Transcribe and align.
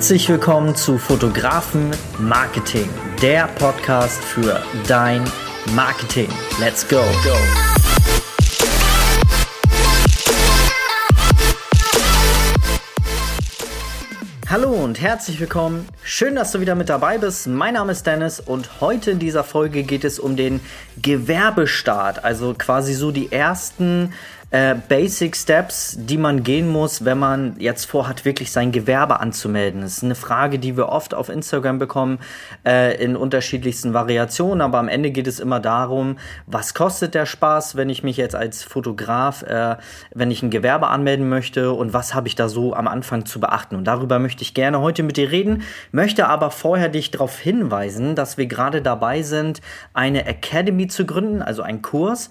Herzlich 0.00 0.30
willkommen 0.30 0.74
zu 0.74 0.96
Fotografen 0.96 1.90
Marketing, 2.18 2.88
der 3.20 3.48
Podcast 3.48 4.24
für 4.24 4.62
dein 4.88 5.22
Marketing. 5.74 6.30
Let's 6.58 6.88
go. 6.88 7.02
Hallo 14.48 14.70
und 14.70 15.02
herzlich 15.02 15.38
willkommen. 15.38 15.86
Schön, 16.02 16.34
dass 16.34 16.52
du 16.52 16.60
wieder 16.60 16.74
mit 16.76 16.88
dabei 16.88 17.18
bist. 17.18 17.46
Mein 17.46 17.74
Name 17.74 17.92
ist 17.92 18.06
Dennis 18.06 18.40
und 18.40 18.80
heute 18.80 19.10
in 19.10 19.18
dieser 19.18 19.44
Folge 19.44 19.82
geht 19.82 20.04
es 20.04 20.18
um 20.18 20.34
den 20.34 20.60
Gewerbestart, 21.02 22.24
also 22.24 22.54
quasi 22.56 22.94
so 22.94 23.10
die 23.10 23.30
ersten 23.30 24.14
äh, 24.50 24.74
Basic 24.88 25.36
Steps, 25.36 25.96
die 25.98 26.18
man 26.18 26.42
gehen 26.42 26.68
muss, 26.68 27.04
wenn 27.04 27.18
man 27.18 27.54
jetzt 27.58 27.84
vorhat, 27.84 28.24
wirklich 28.24 28.50
sein 28.50 28.72
Gewerbe 28.72 29.20
anzumelden. 29.20 29.82
Das 29.82 29.98
ist 29.98 30.04
eine 30.04 30.14
Frage, 30.14 30.58
die 30.58 30.76
wir 30.76 30.88
oft 30.88 31.14
auf 31.14 31.28
Instagram 31.28 31.78
bekommen, 31.78 32.18
äh, 32.66 33.02
in 33.02 33.16
unterschiedlichsten 33.16 33.94
Variationen, 33.94 34.60
aber 34.60 34.78
am 34.78 34.88
Ende 34.88 35.10
geht 35.10 35.26
es 35.26 35.40
immer 35.40 35.60
darum, 35.60 36.18
was 36.46 36.74
kostet 36.74 37.14
der 37.14 37.26
Spaß, 37.26 37.76
wenn 37.76 37.88
ich 37.90 38.02
mich 38.02 38.16
jetzt 38.16 38.34
als 38.34 38.62
Fotograf, 38.62 39.42
äh, 39.42 39.76
wenn 40.14 40.30
ich 40.30 40.42
ein 40.42 40.50
Gewerbe 40.50 40.88
anmelden 40.88 41.28
möchte 41.28 41.72
und 41.72 41.92
was 41.92 42.14
habe 42.14 42.26
ich 42.26 42.34
da 42.34 42.48
so 42.48 42.74
am 42.74 42.88
Anfang 42.88 43.26
zu 43.26 43.38
beachten. 43.38 43.76
Und 43.76 43.84
darüber 43.84 44.18
möchte 44.18 44.42
ich 44.42 44.54
gerne 44.54 44.80
heute 44.80 45.02
mit 45.02 45.16
dir 45.16 45.30
reden, 45.30 45.62
möchte 45.92 46.26
aber 46.28 46.50
vorher 46.50 46.88
dich 46.88 47.10
darauf 47.10 47.38
hinweisen, 47.38 48.16
dass 48.16 48.36
wir 48.36 48.46
gerade 48.46 48.82
dabei 48.82 49.22
sind, 49.22 49.60
eine 49.94 50.26
Academy 50.26 50.88
zu 50.88 51.06
gründen, 51.06 51.40
also 51.42 51.62
einen 51.62 51.82
Kurs 51.82 52.30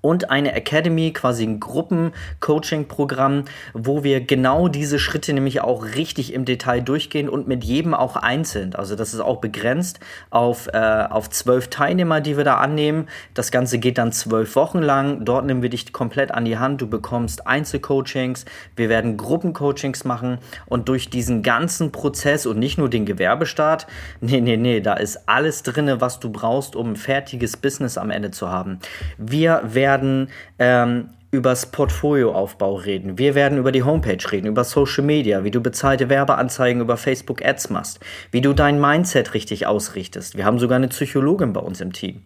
und 0.00 0.30
eine 0.30 0.54
Academy, 0.54 1.12
quasi 1.12 1.44
ein 1.44 1.60
Gruppen-Coaching-Programm, 1.60 3.44
wo 3.74 4.02
wir 4.02 4.20
genau 4.22 4.68
diese 4.68 4.98
Schritte 4.98 5.32
nämlich 5.32 5.60
auch 5.60 5.84
richtig 5.84 6.32
im 6.32 6.44
Detail 6.44 6.80
durchgehen 6.80 7.28
und 7.28 7.48
mit 7.48 7.64
jedem 7.64 7.94
auch 7.94 8.16
einzeln. 8.16 8.74
Also 8.74 8.96
das 8.96 9.12
ist 9.12 9.20
auch 9.20 9.40
begrenzt 9.40 10.00
auf, 10.30 10.68
äh, 10.68 11.06
auf 11.10 11.28
zwölf 11.30 11.68
Teilnehmer, 11.68 12.20
die 12.20 12.36
wir 12.36 12.44
da 12.44 12.56
annehmen. 12.56 13.08
Das 13.34 13.50
Ganze 13.50 13.78
geht 13.78 13.98
dann 13.98 14.12
zwölf 14.12 14.56
Wochen 14.56 14.78
lang. 14.78 15.24
Dort 15.24 15.44
nehmen 15.44 15.62
wir 15.62 15.70
dich 15.70 15.92
komplett 15.92 16.32
an 16.32 16.44
die 16.44 16.58
Hand. 16.58 16.80
Du 16.80 16.88
bekommst 16.88 17.46
Einzelcoachings. 17.46 18.46
Wir 18.76 18.88
werden 18.88 19.16
Gruppencoachings 19.16 20.04
machen 20.04 20.38
und 20.66 20.88
durch 20.88 21.10
diesen 21.10 21.42
ganzen 21.42 21.92
Prozess 21.92 22.46
und 22.46 22.58
nicht 22.58 22.78
nur 22.78 22.88
den 22.88 23.04
Gewerbestart, 23.04 23.86
nee, 24.20 24.40
nee, 24.40 24.56
nee, 24.56 24.80
da 24.80 24.94
ist 24.94 25.28
alles 25.28 25.62
drinne, 25.62 26.00
was 26.00 26.20
du 26.20 26.30
brauchst, 26.30 26.74
um 26.74 26.92
ein 26.92 26.96
fertiges 26.96 27.56
Business 27.56 27.98
am 27.98 28.10
Ende 28.10 28.30
zu 28.30 28.48
haben. 28.48 28.78
Wir 29.18 29.62
werden 29.64 29.89
werden 29.90 30.28
ähm, 30.58 31.08
übers 31.32 31.66
Portfolioaufbau 31.66 32.74
reden. 32.76 33.18
Wir 33.18 33.34
werden 33.34 33.58
über 33.58 33.72
die 33.72 33.82
Homepage 33.82 34.24
reden, 34.32 34.46
über 34.46 34.64
Social 34.64 35.04
Media, 35.04 35.44
wie 35.44 35.50
du 35.50 35.60
bezahlte 35.60 36.08
Werbeanzeigen 36.08 36.80
über 36.80 36.96
Facebook 36.96 37.44
Ads 37.44 37.70
machst, 37.70 38.00
wie 38.30 38.40
du 38.40 38.52
dein 38.52 38.80
Mindset 38.80 39.34
richtig 39.34 39.66
ausrichtest. 39.66 40.36
Wir 40.36 40.44
haben 40.44 40.58
sogar 40.58 40.76
eine 40.76 40.88
Psychologin 40.88 41.52
bei 41.52 41.60
uns 41.60 41.80
im 41.80 41.92
Team. 41.92 42.22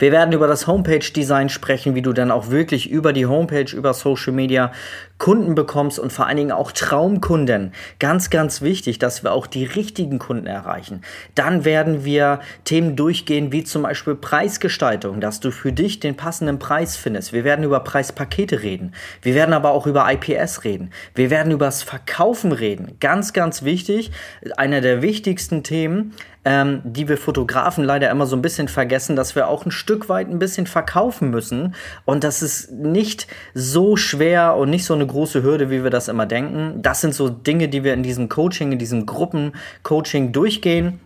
Wir 0.00 0.12
werden 0.12 0.32
über 0.32 0.46
das 0.46 0.66
Homepage-Design 0.66 1.50
sprechen, 1.50 1.94
wie 1.94 2.00
du 2.00 2.14
dann 2.14 2.30
auch 2.30 2.48
wirklich 2.48 2.90
über 2.90 3.12
die 3.12 3.26
Homepage, 3.26 3.76
über 3.76 3.92
Social 3.92 4.32
Media 4.32 4.72
Kunden 5.18 5.54
bekommst 5.54 5.98
und 5.98 6.10
vor 6.10 6.26
allen 6.26 6.38
Dingen 6.38 6.52
auch 6.52 6.72
Traumkunden. 6.72 7.72
Ganz, 7.98 8.30
ganz 8.30 8.62
wichtig, 8.62 8.98
dass 8.98 9.22
wir 9.22 9.32
auch 9.32 9.46
die 9.46 9.66
richtigen 9.66 10.18
Kunden 10.18 10.46
erreichen. 10.46 11.02
Dann 11.34 11.66
werden 11.66 12.06
wir 12.06 12.40
Themen 12.64 12.96
durchgehen, 12.96 13.52
wie 13.52 13.62
zum 13.62 13.82
Beispiel 13.82 14.14
Preisgestaltung, 14.14 15.20
dass 15.20 15.38
du 15.38 15.50
für 15.50 15.72
dich 15.72 16.00
den 16.00 16.16
passenden 16.16 16.58
Preis 16.58 16.96
findest. 16.96 17.34
Wir 17.34 17.44
werden 17.44 17.66
über 17.66 17.80
Preispakete 17.80 18.62
reden. 18.62 18.94
Wir 19.20 19.34
werden 19.34 19.52
aber 19.52 19.72
auch 19.72 19.86
über 19.86 20.10
IPS 20.10 20.64
reden. 20.64 20.90
Wir 21.14 21.28
werden 21.28 21.52
über 21.52 21.66
das 21.66 21.82
Verkaufen 21.82 22.52
reden. 22.52 22.96
Ganz, 23.00 23.34
ganz 23.34 23.62
wichtig. 23.62 24.12
Einer 24.56 24.80
der 24.80 25.02
wichtigsten 25.02 25.62
Themen, 25.62 26.14
ähm, 26.44 26.80
die 26.84 27.08
wir 27.08 27.18
Fotografen 27.18 27.84
leider 27.84 28.10
immer 28.10 28.26
so 28.26 28.36
ein 28.36 28.42
bisschen 28.42 28.68
vergessen, 28.68 29.16
dass 29.16 29.36
wir 29.36 29.48
auch 29.48 29.66
ein 29.66 29.70
Stück 29.70 30.08
weit 30.08 30.28
ein 30.28 30.38
bisschen 30.38 30.66
verkaufen 30.66 31.30
müssen. 31.30 31.74
Und 32.04 32.24
das 32.24 32.42
ist 32.42 32.72
nicht 32.72 33.26
so 33.54 33.96
schwer 33.96 34.56
und 34.56 34.70
nicht 34.70 34.84
so 34.84 34.94
eine 34.94 35.06
große 35.06 35.42
Hürde, 35.42 35.70
wie 35.70 35.82
wir 35.82 35.90
das 35.90 36.08
immer 36.08 36.26
denken. 36.26 36.80
Das 36.82 37.00
sind 37.00 37.14
so 37.14 37.28
Dinge, 37.28 37.68
die 37.68 37.84
wir 37.84 37.94
in 37.94 38.02
diesem 38.02 38.28
Coaching, 38.28 38.72
in 38.72 38.78
diesem 38.78 39.06
Gruppencoaching 39.06 40.32
durchgehen 40.32 41.00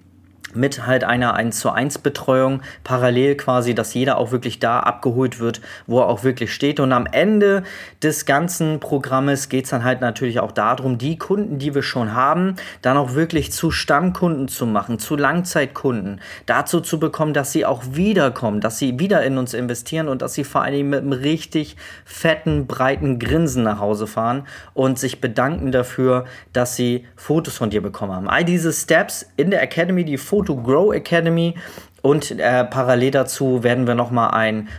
mit 0.55 0.87
halt 0.87 1.05
einer 1.05 1.35
1 1.35 1.59
zu 1.59 1.71
1 1.71 1.99
Betreuung 1.99 2.63
parallel 2.85 3.37
quasi, 3.37 3.75
dass 3.75 3.95
jeder 3.95 4.19
auch 4.19 4.33
wirklich 4.33 4.59
da 4.59 4.81
abgeholt 4.81 5.41
wird, 5.41 5.61
wo 5.87 6.01
er 6.01 6.09
auch 6.09 6.25
wirklich 6.25 6.55
steht. 6.55 6.81
Und 6.81 6.93
am 6.93 7.07
Ende 7.07 7.63
des 8.03 8.27
ganzen 8.27 8.81
Programmes 8.81 9.49
geht 9.49 9.65
es 9.65 9.71
dann 9.71 9.85
halt 9.85 10.01
natürlich 10.01 10.41
auch 10.41 10.53
darum, 10.53 10.99
die 10.99 11.19
Kunden, 11.19 11.59
die 11.59 11.75
wir 11.75 11.83
schon 11.83 12.15
haben, 12.15 12.57
dann 12.83 12.97
auch 12.97 13.15
wirklich 13.15 13.53
zu 13.53 13.71
Stammkunden 13.71 14.49
zu 14.49 14.67
machen, 14.67 14.99
zu 14.99 15.17
Langzeitkunden, 15.17 16.21
dazu 16.47 16.81
zu 16.81 16.99
bekommen, 16.99 17.35
dass 17.35 17.53
sie 17.53 17.67
auch 17.67 17.83
wiederkommen, 17.93 18.61
dass 18.61 18.79
sie 18.79 18.99
wieder 18.99 19.23
in 19.23 19.39
uns 19.39 19.55
investieren 19.55 20.09
und 20.09 20.23
dass 20.23 20.35
sie 20.35 20.45
vor 20.45 20.63
allem 20.63 20.91
mit 20.91 21.01
einem 21.01 21.13
richtig 21.13 21.77
fetten, 22.05 22.67
breiten 22.67 23.19
Grinsen 23.19 23.63
nach 23.63 23.81
Hause 23.81 24.07
fahren 24.07 24.47
und 24.73 24.99
sich 24.99 25.21
bedanken 25.21 25.73
dafür, 25.73 26.25
dass 26.53 26.77
sie 26.77 27.07
Fotos 27.17 27.57
von 27.57 27.71
dir 27.71 27.83
bekommen 27.83 28.13
haben. 28.13 28.29
All 28.29 28.45
diese 28.45 28.73
Steps 28.73 29.27
in 29.37 29.51
der 29.51 29.63
Academy, 29.63 30.05
die 30.05 30.19
Fotos 30.19 30.44
to 30.45 30.55
Grow 30.55 30.93
Academy 30.93 31.57
Und 32.05 32.39
äh, 32.39 32.65
parallel 32.65 33.13
dazu 33.13 33.63
werden 33.63 33.87
wir 33.87 33.95
nochmal 33.95 34.31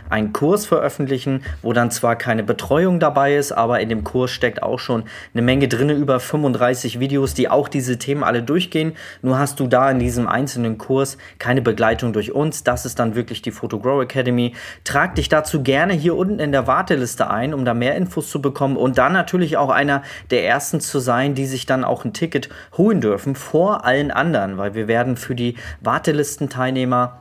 einen 0.08 0.32
Kurs 0.32 0.64
veröffentlichen, 0.64 1.42
wo 1.60 1.72
dann 1.72 1.90
zwar 1.90 2.14
keine 2.14 2.44
Betreuung 2.44 3.00
dabei 3.00 3.34
ist, 3.34 3.50
aber 3.50 3.80
in 3.80 3.88
dem 3.88 4.04
Kurs 4.04 4.30
steckt 4.30 4.62
auch 4.62 4.78
schon 4.78 5.02
eine 5.34 5.42
Menge 5.42 5.66
drin, 5.66 5.90
über 5.90 6.20
35 6.20 7.00
Videos, 7.00 7.34
die 7.34 7.48
auch 7.48 7.68
diese 7.68 7.98
Themen 7.98 8.22
alle 8.22 8.44
durchgehen. 8.44 8.92
Nur 9.22 9.40
hast 9.40 9.58
du 9.58 9.66
da 9.66 9.90
in 9.90 9.98
diesem 9.98 10.28
einzelnen 10.28 10.78
Kurs 10.78 11.18
keine 11.40 11.62
Begleitung 11.62 12.12
durch 12.12 12.30
uns. 12.30 12.62
Das 12.62 12.86
ist 12.86 13.00
dann 13.00 13.16
wirklich 13.16 13.42
die 13.42 13.50
Photo 13.50 13.80
Grow 13.80 14.00
Academy. 14.04 14.54
Trag 14.84 15.16
dich 15.16 15.28
dazu 15.28 15.64
gerne 15.64 15.94
hier 15.94 16.14
unten 16.16 16.38
in 16.38 16.52
der 16.52 16.68
Warteliste 16.68 17.28
ein, 17.28 17.54
um 17.54 17.64
da 17.64 17.74
mehr 17.74 17.96
Infos 17.96 18.30
zu 18.30 18.40
bekommen 18.40 18.76
und 18.76 18.98
dann 18.98 19.12
natürlich 19.12 19.56
auch 19.56 19.70
einer 19.70 20.02
der 20.30 20.46
ersten 20.46 20.78
zu 20.78 21.00
sein, 21.00 21.34
die 21.34 21.46
sich 21.46 21.66
dann 21.66 21.82
auch 21.82 22.04
ein 22.04 22.12
Ticket 22.12 22.50
holen 22.78 23.00
dürfen 23.00 23.34
vor 23.34 23.84
allen 23.84 24.12
anderen, 24.12 24.58
weil 24.58 24.74
wir 24.74 24.86
werden 24.86 25.16
für 25.16 25.34
die 25.34 25.56
Wartelistenteilnehmer 25.80 27.15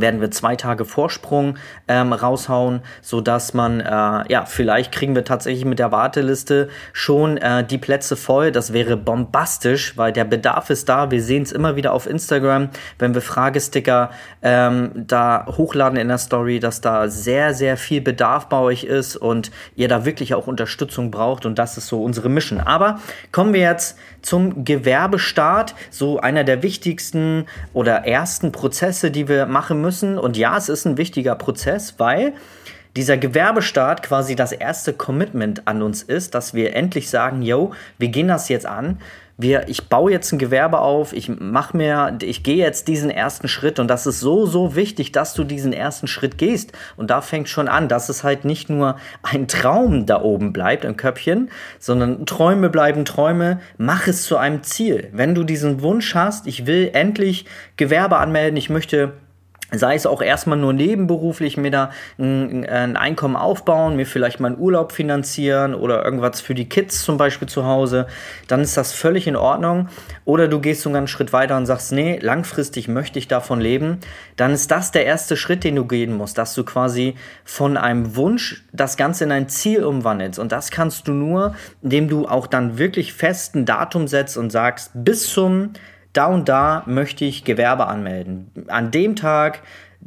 werden 0.00 0.20
wir 0.20 0.30
zwei 0.30 0.56
Tage 0.56 0.84
Vorsprung 0.84 1.56
ähm, 1.88 2.12
raushauen, 2.12 2.80
so 3.02 3.20
dass 3.20 3.54
man, 3.54 3.80
äh, 3.80 3.84
ja, 3.84 4.44
vielleicht 4.46 4.92
kriegen 4.92 5.14
wir 5.14 5.24
tatsächlich 5.24 5.64
mit 5.64 5.78
der 5.78 5.92
Warteliste 5.92 6.68
schon 6.92 7.36
äh, 7.38 7.64
die 7.64 7.78
Plätze 7.78 8.16
voll. 8.16 8.52
Das 8.52 8.72
wäre 8.72 8.96
bombastisch, 8.96 9.96
weil 9.96 10.12
der 10.12 10.24
Bedarf 10.24 10.70
ist 10.70 10.88
da. 10.88 11.10
Wir 11.10 11.22
sehen 11.22 11.42
es 11.42 11.52
immer 11.52 11.76
wieder 11.76 11.92
auf 11.92 12.06
Instagram, 12.06 12.70
wenn 12.98 13.14
wir 13.14 13.22
Fragesticker 13.22 14.10
ähm, 14.42 14.90
da 14.94 15.46
hochladen 15.46 15.98
in 15.98 16.08
der 16.08 16.18
Story, 16.18 16.60
dass 16.60 16.80
da 16.80 17.08
sehr, 17.08 17.54
sehr 17.54 17.76
viel 17.76 18.00
Bedarf 18.00 18.48
bei 18.48 18.58
euch 18.58 18.84
ist 18.84 19.16
und 19.16 19.50
ihr 19.76 19.88
da 19.88 20.04
wirklich 20.04 20.34
auch 20.34 20.46
Unterstützung 20.46 21.10
braucht. 21.10 21.46
Und 21.46 21.58
das 21.58 21.76
ist 21.76 21.88
so 21.88 22.02
unsere 22.02 22.28
Mission. 22.28 22.60
Aber 22.60 23.00
kommen 23.32 23.52
wir 23.52 23.60
jetzt 23.60 23.98
zum 24.22 24.64
Gewerbestart, 24.64 25.74
so 25.90 26.18
einer 26.20 26.44
der 26.44 26.62
wichtigsten 26.62 27.46
oder 27.72 28.06
ersten 28.06 28.52
Prozesse, 28.52 29.10
die 29.10 29.28
wir 29.28 29.46
machen 29.46 29.80
müssen 29.80 29.87
müssen. 29.88 30.18
Und 30.18 30.36
ja, 30.36 30.54
es 30.58 30.68
ist 30.68 30.84
ein 30.84 30.98
wichtiger 30.98 31.34
Prozess, 31.34 31.94
weil 31.96 32.34
dieser 32.94 33.16
Gewerbestaat 33.16 34.02
quasi 34.02 34.36
das 34.36 34.52
erste 34.52 34.92
Commitment 34.92 35.66
an 35.66 35.80
uns 35.80 36.02
ist, 36.02 36.34
dass 36.34 36.52
wir 36.52 36.76
endlich 36.76 37.08
sagen, 37.08 37.40
yo, 37.40 37.72
wir 37.96 38.08
gehen 38.08 38.28
das 38.28 38.50
jetzt 38.50 38.66
an 38.66 38.98
wir, 39.40 39.68
ich 39.68 39.88
baue 39.88 40.10
jetzt 40.10 40.32
ein 40.32 40.38
Gewerbe 40.38 40.80
auf, 40.80 41.12
ich 41.12 41.28
mache 41.28 41.76
mir, 41.76 42.18
ich 42.20 42.42
gehe 42.42 42.56
jetzt 42.56 42.88
diesen 42.88 43.08
ersten 43.08 43.46
Schritt 43.46 43.78
und 43.78 43.86
das 43.86 44.04
ist 44.04 44.18
so, 44.18 44.46
so 44.46 44.74
wichtig, 44.74 45.12
dass 45.12 45.32
du 45.32 45.44
diesen 45.44 45.72
ersten 45.72 46.08
Schritt 46.08 46.38
gehst. 46.38 46.72
Und 46.96 47.10
da 47.10 47.20
fängt 47.20 47.48
schon 47.48 47.68
an, 47.68 47.86
dass 47.86 48.08
es 48.08 48.24
halt 48.24 48.44
nicht 48.44 48.68
nur 48.68 48.96
ein 49.22 49.46
Traum 49.46 50.06
da 50.06 50.20
oben 50.22 50.52
bleibt 50.52 50.84
im 50.84 50.96
Köpfchen, 50.96 51.50
sondern 51.78 52.26
Träume 52.26 52.68
bleiben 52.68 53.04
Träume, 53.04 53.60
mach 53.78 54.08
es 54.08 54.24
zu 54.24 54.36
einem 54.36 54.64
Ziel. 54.64 55.08
Wenn 55.12 55.36
du 55.36 55.44
diesen 55.44 55.82
Wunsch 55.82 56.16
hast, 56.16 56.48
ich 56.48 56.66
will 56.66 56.90
endlich 56.92 57.46
Gewerbe 57.76 58.16
anmelden, 58.16 58.56
ich 58.56 58.70
möchte 58.70 59.12
sei 59.70 59.94
es 59.94 60.06
auch 60.06 60.22
erstmal 60.22 60.56
nur 60.56 60.72
nebenberuflich 60.72 61.56
mir 61.56 61.70
da 61.70 61.90
ein, 62.18 62.66
ein, 62.66 62.96
Einkommen 62.96 63.36
aufbauen, 63.36 63.96
mir 63.96 64.06
vielleicht 64.06 64.40
mal 64.40 64.48
einen 64.48 64.58
Urlaub 64.58 64.92
finanzieren 64.92 65.74
oder 65.74 66.04
irgendwas 66.04 66.40
für 66.40 66.54
die 66.54 66.68
Kids 66.68 67.04
zum 67.04 67.18
Beispiel 67.18 67.48
zu 67.48 67.66
Hause, 67.66 68.06
dann 68.46 68.62
ist 68.62 68.76
das 68.76 68.92
völlig 68.92 69.26
in 69.26 69.36
Ordnung. 69.36 69.88
Oder 70.24 70.48
du 70.48 70.60
gehst 70.60 70.82
sogar 70.82 70.98
einen 70.98 71.06
Schritt 71.06 71.32
weiter 71.32 71.56
und 71.56 71.66
sagst, 71.66 71.92
nee, 71.92 72.18
langfristig 72.20 72.88
möchte 72.88 73.18
ich 73.18 73.28
davon 73.28 73.60
leben, 73.60 73.98
dann 74.36 74.52
ist 74.52 74.70
das 74.70 74.90
der 74.90 75.04
erste 75.04 75.36
Schritt, 75.36 75.64
den 75.64 75.76
du 75.76 75.84
gehen 75.84 76.16
musst, 76.16 76.38
dass 76.38 76.54
du 76.54 76.64
quasi 76.64 77.14
von 77.44 77.76
einem 77.76 78.16
Wunsch 78.16 78.64
das 78.72 78.96
Ganze 78.96 79.24
in 79.24 79.32
ein 79.32 79.48
Ziel 79.48 79.84
umwandelst. 79.84 80.38
Und 80.38 80.50
das 80.50 80.70
kannst 80.70 81.08
du 81.08 81.12
nur, 81.12 81.54
indem 81.82 82.08
du 82.08 82.26
auch 82.26 82.46
dann 82.46 82.78
wirklich 82.78 83.12
festen 83.12 83.66
Datum 83.66 84.08
setzt 84.08 84.38
und 84.38 84.50
sagst, 84.50 84.92
bis 84.94 85.30
zum 85.30 85.72
da 86.12 86.26
und 86.26 86.48
da 86.48 86.82
möchte 86.86 87.24
ich 87.24 87.44
Gewerbe 87.44 87.86
anmelden. 87.86 88.50
An 88.68 88.90
dem 88.90 89.16
Tag 89.16 89.60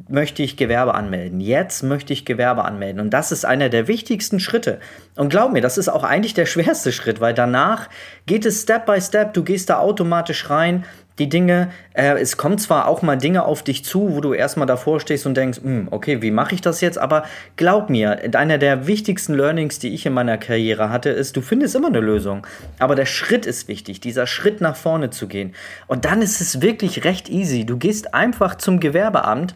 möchte 0.07 0.41
ich 0.41 0.57
Gewerbe 0.57 0.95
anmelden. 0.95 1.41
Jetzt 1.41 1.83
möchte 1.83 2.13
ich 2.13 2.25
Gewerbe 2.25 2.63
anmelden. 2.63 3.01
Und 3.01 3.11
das 3.11 3.31
ist 3.31 3.45
einer 3.45 3.69
der 3.69 3.87
wichtigsten 3.87 4.39
Schritte. 4.39 4.79
Und 5.15 5.29
glaub 5.29 5.51
mir, 5.51 5.61
das 5.61 5.77
ist 5.77 5.89
auch 5.89 6.03
eigentlich 6.03 6.33
der 6.33 6.45
schwerste 6.47 6.91
Schritt, 6.91 7.19
weil 7.19 7.33
danach 7.33 7.89
geht 8.25 8.45
es 8.45 8.61
Step 8.61 8.85
by 8.85 9.01
Step. 9.01 9.33
Du 9.33 9.43
gehst 9.43 9.69
da 9.69 9.79
automatisch 9.79 10.49
rein 10.49 10.85
die 11.21 11.29
Dinge, 11.29 11.69
äh, 11.93 12.19
es 12.19 12.35
kommen 12.35 12.57
zwar 12.57 12.87
auch 12.87 13.03
mal 13.03 13.15
Dinge 13.15 13.45
auf 13.45 13.61
dich 13.63 13.85
zu, 13.85 14.15
wo 14.15 14.21
du 14.21 14.33
erstmal 14.33 14.65
davor 14.65 14.99
stehst 14.99 15.27
und 15.27 15.37
denkst, 15.37 15.59
hm, 15.61 15.87
okay, 15.91 16.21
wie 16.23 16.31
mache 16.31 16.55
ich 16.55 16.61
das 16.61 16.81
jetzt? 16.81 16.97
Aber 16.97 17.25
glaub 17.57 17.89
mir, 17.89 18.19
einer 18.33 18.57
der 18.57 18.87
wichtigsten 18.87 19.35
Learnings, 19.35 19.77
die 19.77 19.93
ich 19.93 20.05
in 20.05 20.13
meiner 20.13 20.39
Karriere 20.39 20.89
hatte, 20.89 21.09
ist, 21.09 21.37
du 21.37 21.41
findest 21.41 21.75
immer 21.75 21.89
eine 21.89 21.99
Lösung. 21.99 22.47
Aber 22.79 22.95
der 22.95 23.05
Schritt 23.05 23.45
ist 23.45 23.67
wichtig, 23.67 24.01
dieser 24.01 24.25
Schritt 24.25 24.61
nach 24.61 24.75
vorne 24.75 25.11
zu 25.11 25.27
gehen. 25.27 25.53
Und 25.85 26.05
dann 26.05 26.23
ist 26.23 26.41
es 26.41 26.61
wirklich 26.61 27.03
recht 27.03 27.29
easy. 27.29 27.65
Du 27.65 27.77
gehst 27.77 28.15
einfach 28.15 28.55
zum 28.55 28.79
Gewerbeamt 28.79 29.55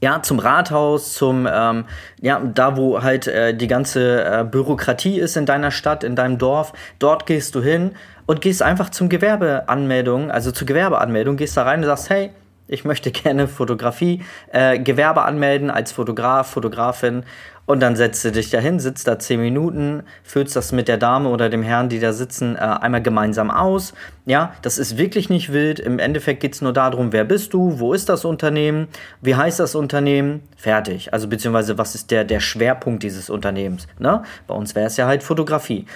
ja, 0.00 0.22
zum 0.22 0.38
Rathaus, 0.38 1.14
zum, 1.14 1.48
ähm, 1.50 1.86
ja, 2.20 2.40
da 2.40 2.76
wo 2.76 3.02
halt 3.02 3.26
äh, 3.26 3.54
die 3.54 3.66
ganze 3.66 4.24
äh, 4.24 4.44
Bürokratie 4.44 5.18
ist 5.18 5.36
in 5.36 5.46
deiner 5.46 5.70
Stadt, 5.70 6.04
in 6.04 6.14
deinem 6.16 6.38
Dorf, 6.38 6.72
dort 6.98 7.26
gehst 7.26 7.54
du 7.54 7.62
hin 7.62 7.92
und 8.26 8.40
gehst 8.40 8.62
einfach 8.62 8.90
zum 8.90 9.08
Gewerbeanmeldung, 9.08 10.30
also 10.30 10.50
zur 10.50 10.66
Gewerbeanmeldung, 10.66 11.36
gehst 11.36 11.56
da 11.56 11.62
rein 11.62 11.80
und 11.80 11.86
sagst, 11.86 12.10
hey, 12.10 12.30
ich 12.68 12.84
möchte 12.84 13.10
gerne 13.12 13.48
Fotografie, 13.48 14.22
äh, 14.52 14.78
Gewerbe 14.78 15.22
anmelden 15.22 15.70
als 15.70 15.92
Fotograf, 15.92 16.50
Fotografin. 16.50 17.24
Und 17.66 17.80
dann 17.80 17.96
setzt 17.96 18.24
du 18.24 18.30
dich 18.30 18.50
dahin, 18.50 18.78
sitzt 18.78 19.08
da 19.08 19.18
zehn 19.18 19.40
Minuten, 19.40 20.04
füllst 20.22 20.54
das 20.54 20.72
mit 20.72 20.86
der 20.88 20.96
Dame 20.96 21.28
oder 21.28 21.48
dem 21.48 21.62
Herrn, 21.62 21.88
die 21.88 21.98
da 21.98 22.12
sitzen, 22.12 22.54
äh, 22.54 22.60
einmal 22.60 23.02
gemeinsam 23.02 23.50
aus. 23.50 23.92
Ja, 24.24 24.54
das 24.62 24.78
ist 24.78 24.96
wirklich 24.96 25.28
nicht 25.28 25.52
wild. 25.52 25.80
Im 25.80 25.98
Endeffekt 25.98 26.40
geht 26.40 26.54
es 26.54 26.62
nur 26.62 26.72
darum, 26.72 27.12
wer 27.12 27.24
bist 27.24 27.52
du, 27.52 27.78
wo 27.80 27.92
ist 27.92 28.08
das 28.08 28.24
Unternehmen, 28.24 28.86
wie 29.20 29.34
heißt 29.34 29.58
das 29.58 29.74
Unternehmen, 29.74 30.42
fertig. 30.56 31.12
Also 31.12 31.28
beziehungsweise 31.28 31.76
was 31.76 31.94
ist 31.96 32.10
der, 32.12 32.24
der 32.24 32.40
Schwerpunkt 32.40 33.02
dieses 33.02 33.28
Unternehmens. 33.30 33.88
Ne? 33.98 34.22
Bei 34.46 34.54
uns 34.54 34.74
wäre 34.74 34.86
es 34.86 34.96
ja 34.96 35.06
halt 35.06 35.24
Fotografie. 35.24 35.86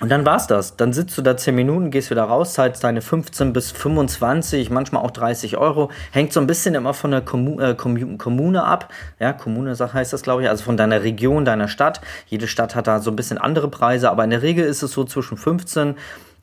Und 0.00 0.10
dann 0.10 0.26
war's 0.26 0.46
das. 0.46 0.76
Dann 0.76 0.92
sitzt 0.92 1.16
du 1.16 1.22
da 1.22 1.38
10 1.38 1.54
Minuten, 1.54 1.90
gehst 1.90 2.10
wieder 2.10 2.24
raus, 2.24 2.52
zahlst 2.52 2.84
deine 2.84 3.00
15 3.00 3.54
bis 3.54 3.70
25, 3.70 4.68
manchmal 4.68 5.02
auch 5.02 5.10
30 5.10 5.56
Euro. 5.56 5.90
Hängt 6.10 6.34
so 6.34 6.40
ein 6.40 6.46
bisschen 6.46 6.74
immer 6.74 6.92
von 6.92 7.12
der 7.12 7.22
Kommu 7.22 7.58
äh, 7.60 7.74
Kommune 7.74 8.62
ab. 8.62 8.92
Ja, 9.18 9.32
Kommune 9.32 9.74
heißt 9.74 10.12
das, 10.12 10.22
glaube 10.22 10.42
ich, 10.42 10.50
also 10.50 10.64
von 10.64 10.76
deiner 10.76 11.02
Region, 11.02 11.46
deiner 11.46 11.68
Stadt. 11.68 12.02
Jede 12.26 12.46
Stadt 12.46 12.74
hat 12.74 12.86
da 12.86 13.00
so 13.00 13.10
ein 13.10 13.16
bisschen 13.16 13.38
andere 13.38 13.68
Preise, 13.68 14.10
aber 14.10 14.22
in 14.22 14.30
der 14.30 14.42
Regel 14.42 14.66
ist 14.66 14.82
es 14.82 14.92
so 14.92 15.04
zwischen 15.04 15.38
15 15.38 15.94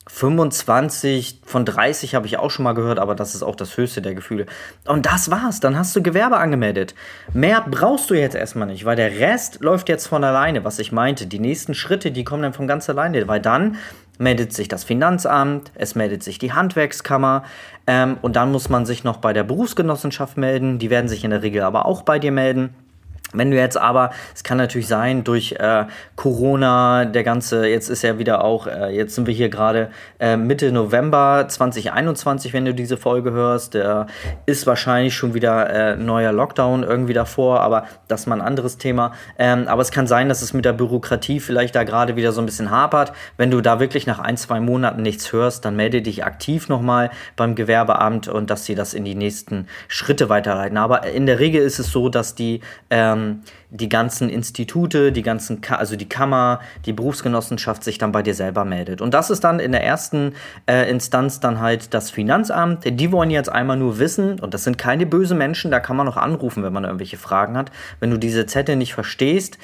25 0.06 1.40
von 1.44 1.64
30 1.64 2.14
habe 2.14 2.26
ich 2.26 2.38
auch 2.38 2.50
schon 2.50 2.64
mal 2.64 2.74
gehört, 2.74 2.98
aber 2.98 3.14
das 3.14 3.34
ist 3.34 3.42
auch 3.42 3.56
das 3.56 3.76
höchste 3.76 4.02
der 4.02 4.14
Gefühle. 4.14 4.44
Und 4.86 5.06
das 5.06 5.30
war's, 5.30 5.60
dann 5.60 5.78
hast 5.78 5.96
du 5.96 6.02
Gewerbe 6.02 6.36
angemeldet. 6.36 6.94
Mehr 7.32 7.64
brauchst 7.68 8.10
du 8.10 8.14
jetzt 8.14 8.36
erstmal 8.36 8.66
nicht, 8.66 8.84
weil 8.84 8.96
der 8.96 9.18
Rest 9.18 9.60
läuft 9.60 9.88
jetzt 9.88 10.06
von 10.06 10.22
alleine, 10.22 10.62
was 10.62 10.78
ich 10.78 10.92
meinte. 10.92 11.26
Die 11.26 11.38
nächsten 11.38 11.74
Schritte, 11.74 12.12
die 12.12 12.24
kommen 12.24 12.42
dann 12.42 12.52
von 12.52 12.68
ganz 12.68 12.88
alleine, 12.90 13.26
weil 13.28 13.40
dann 13.40 13.76
meldet 14.18 14.52
sich 14.52 14.68
das 14.68 14.84
Finanzamt, 14.84 15.72
es 15.74 15.94
meldet 15.94 16.22
sich 16.22 16.38
die 16.38 16.52
Handwerkskammer 16.52 17.42
ähm, 17.86 18.18
und 18.20 18.36
dann 18.36 18.52
muss 18.52 18.68
man 18.68 18.86
sich 18.86 19.04
noch 19.04 19.16
bei 19.16 19.32
der 19.32 19.42
Berufsgenossenschaft 19.42 20.36
melden. 20.36 20.78
Die 20.78 20.90
werden 20.90 21.08
sich 21.08 21.24
in 21.24 21.30
der 21.30 21.42
Regel 21.42 21.62
aber 21.62 21.86
auch 21.86 22.02
bei 22.02 22.18
dir 22.18 22.30
melden. 22.30 22.74
Wenn 23.34 23.50
du 23.50 23.56
jetzt 23.56 23.76
aber, 23.76 24.10
es 24.34 24.44
kann 24.44 24.58
natürlich 24.58 24.86
sein, 24.86 25.24
durch 25.24 25.52
äh, 25.52 25.84
Corona, 26.16 27.04
der 27.04 27.24
ganze, 27.24 27.66
jetzt 27.66 27.88
ist 27.88 28.02
ja 28.02 28.18
wieder 28.18 28.44
auch, 28.44 28.66
äh, 28.66 28.94
jetzt 28.94 29.14
sind 29.14 29.26
wir 29.26 29.34
hier 29.34 29.48
gerade 29.48 29.90
äh, 30.18 30.36
Mitte 30.36 30.72
November 30.72 31.46
2021, 31.48 32.52
wenn 32.52 32.64
du 32.64 32.74
diese 32.74 32.96
Folge 32.96 33.32
hörst, 33.32 33.74
der 33.74 34.06
ist 34.46 34.66
wahrscheinlich 34.66 35.14
schon 35.14 35.34
wieder 35.34 35.70
äh, 35.70 35.96
neuer 35.96 36.32
Lockdown 36.32 36.82
irgendwie 36.82 37.12
davor, 37.12 37.60
aber 37.60 37.86
das 38.08 38.22
ist 38.22 38.26
mal 38.26 38.40
ein 38.40 38.46
anderes 38.46 38.78
Thema. 38.78 39.12
Ähm, 39.38 39.66
aber 39.68 39.82
es 39.82 39.90
kann 39.90 40.06
sein, 40.06 40.28
dass 40.28 40.42
es 40.42 40.52
mit 40.52 40.64
der 40.64 40.72
Bürokratie 40.72 41.40
vielleicht 41.40 41.74
da 41.74 41.84
gerade 41.84 42.16
wieder 42.16 42.32
so 42.32 42.40
ein 42.40 42.46
bisschen 42.46 42.70
hapert. 42.70 43.12
Wenn 43.36 43.50
du 43.50 43.60
da 43.60 43.80
wirklich 43.80 44.06
nach 44.06 44.18
ein, 44.18 44.36
zwei 44.36 44.60
Monaten 44.60 45.02
nichts 45.02 45.32
hörst, 45.32 45.64
dann 45.64 45.76
melde 45.76 46.02
dich 46.02 46.24
aktiv 46.24 46.68
nochmal 46.68 47.10
beim 47.36 47.54
Gewerbeamt 47.54 48.28
und 48.28 48.50
dass 48.50 48.64
sie 48.64 48.74
das 48.74 48.94
in 48.94 49.04
die 49.04 49.14
nächsten 49.14 49.66
Schritte 49.88 50.28
weiterleiten. 50.28 50.78
Aber 50.78 51.06
in 51.06 51.26
der 51.26 51.38
Regel 51.38 51.62
ist 51.62 51.78
es 51.78 51.90
so, 51.90 52.08
dass 52.08 52.34
die 52.34 52.60
ähm, 52.90 53.23
ähm, 53.24 53.40
die 53.70 53.88
ganzen 53.88 54.28
Institute, 54.28 55.10
die 55.10 55.22
ganzen, 55.22 55.60
Ka 55.60 55.76
also 55.76 55.96
die 55.96 56.08
Kammer, 56.08 56.60
die 56.86 56.92
Berufsgenossenschaft 56.92 57.82
sich 57.82 57.98
dann 57.98 58.12
bei 58.12 58.22
dir 58.22 58.34
selber 58.34 58.64
meldet. 58.64 59.00
Und 59.00 59.14
das 59.14 59.30
ist 59.30 59.42
dann 59.42 59.58
in 59.58 59.72
der 59.72 59.82
ersten 59.82 60.34
äh, 60.66 60.88
Instanz 60.88 61.40
dann 61.40 61.60
halt 61.60 61.92
das 61.92 62.10
Finanzamt. 62.10 62.84
Die 62.84 63.10
wollen 63.10 63.30
jetzt 63.30 63.50
einmal 63.50 63.76
nur 63.76 63.98
wissen, 63.98 64.38
und 64.38 64.54
das 64.54 64.64
sind 64.64 64.78
keine 64.78 65.06
böse 65.06 65.34
Menschen, 65.34 65.70
da 65.70 65.80
kann 65.80 65.96
man 65.96 66.06
noch 66.06 66.16
anrufen, 66.16 66.62
wenn 66.62 66.72
man 66.72 66.84
irgendwelche 66.84 67.16
Fragen 67.16 67.56
hat. 67.56 67.72
Wenn 67.98 68.10
du 68.10 68.18
diese 68.18 68.46
Zettel 68.46 68.76
nicht 68.76 68.94
verstehst, 68.94 69.58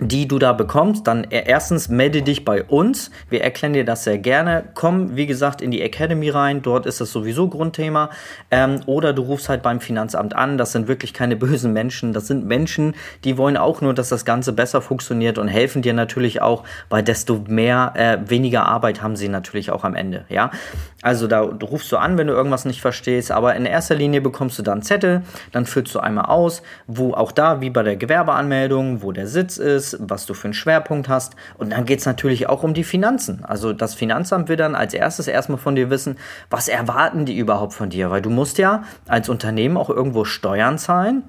die 0.00 0.26
du 0.26 0.38
da 0.38 0.52
bekommst, 0.52 1.06
dann 1.06 1.24
e-, 1.24 1.44
erstens 1.46 1.88
melde 1.88 2.22
dich 2.22 2.44
bei 2.44 2.64
uns. 2.64 3.10
Wir 3.28 3.42
erklären 3.42 3.74
dir 3.74 3.84
das 3.84 4.04
sehr 4.04 4.18
gerne. 4.18 4.64
Komm, 4.74 5.16
wie 5.16 5.26
gesagt, 5.26 5.60
in 5.60 5.70
die 5.70 5.82
Academy 5.82 6.30
rein. 6.30 6.62
Dort 6.62 6.86
ist 6.86 7.00
das 7.00 7.12
sowieso 7.12 7.48
Grundthema. 7.48 8.10
Ähm, 8.50 8.80
oder 8.86 9.12
du 9.12 9.22
rufst 9.22 9.48
halt 9.48 9.62
beim 9.62 9.80
Finanzamt 9.80 10.34
an. 10.34 10.58
Das 10.58 10.72
sind 10.72 10.88
wirklich 10.88 11.12
keine 11.12 11.36
bösen 11.40 11.72
Menschen. 11.72 12.12
Das 12.12 12.26
sind 12.26 12.46
Menschen, 12.46 12.94
die 13.24 13.36
wollen 13.36 13.56
auch 13.56 13.80
nur, 13.80 13.94
dass 13.94 14.08
das 14.08 14.24
Ganze 14.24 14.52
besser 14.52 14.80
funktioniert 14.80 15.38
und 15.38 15.48
helfen 15.48 15.82
dir 15.82 15.92
natürlich 15.92 16.40
auch, 16.40 16.64
weil 16.88 17.02
desto 17.02 17.44
mehr, 17.46 17.92
äh, 17.94 18.18
weniger 18.28 18.66
Arbeit 18.66 19.02
haben 19.02 19.16
sie 19.16 19.28
natürlich 19.28 19.70
auch 19.70 19.84
am 19.84 19.94
Ende. 19.94 20.24
Ja, 20.28 20.50
also 21.02 21.26
da 21.26 21.40
rufst 21.40 21.90
du 21.92 21.96
an, 21.96 22.18
wenn 22.18 22.26
du 22.26 22.34
irgendwas 22.34 22.64
nicht 22.64 22.80
verstehst. 22.80 23.32
Aber 23.32 23.56
in 23.56 23.64
erster 23.64 23.94
Linie 23.94 24.20
bekommst 24.20 24.58
du 24.58 24.62
dann 24.62 24.82
Zettel. 24.82 25.22
Dann 25.52 25.64
füllst 25.64 25.94
du 25.94 26.00
einmal 26.00 26.26
aus, 26.26 26.62
wo 26.86 27.14
auch 27.14 27.32
da, 27.32 27.60
wie 27.60 27.70
bei 27.70 27.82
der 27.82 27.96
Gewerbeanmeldung, 27.96 29.02
wo 29.02 29.12
der 29.12 29.26
Sitz 29.26 29.56
ist 29.56 29.98
was 30.00 30.26
du 30.26 30.34
für 30.34 30.44
einen 30.44 30.54
Schwerpunkt 30.54 31.08
hast. 31.08 31.34
Und 31.56 31.70
dann 31.70 31.84
geht 31.84 32.00
es 32.00 32.06
natürlich 32.06 32.48
auch 32.48 32.62
um 32.62 32.74
die 32.74 32.84
Finanzen. 32.84 33.44
Also 33.44 33.72
das 33.72 33.94
Finanzamt 33.94 34.48
will 34.48 34.56
dann 34.56 34.74
als 34.74 34.94
erstes 34.94 35.28
erstmal 35.28 35.58
von 35.58 35.74
dir 35.74 35.90
wissen, 35.90 36.16
was 36.50 36.68
erwarten 36.68 37.24
die 37.24 37.36
überhaupt 37.36 37.72
von 37.72 37.90
dir? 37.90 38.10
Weil 38.10 38.22
du 38.22 38.30
musst 38.30 38.58
ja 38.58 38.84
als 39.06 39.28
Unternehmen 39.28 39.76
auch 39.76 39.90
irgendwo 39.90 40.24
Steuern 40.24 40.78
zahlen. 40.78 41.22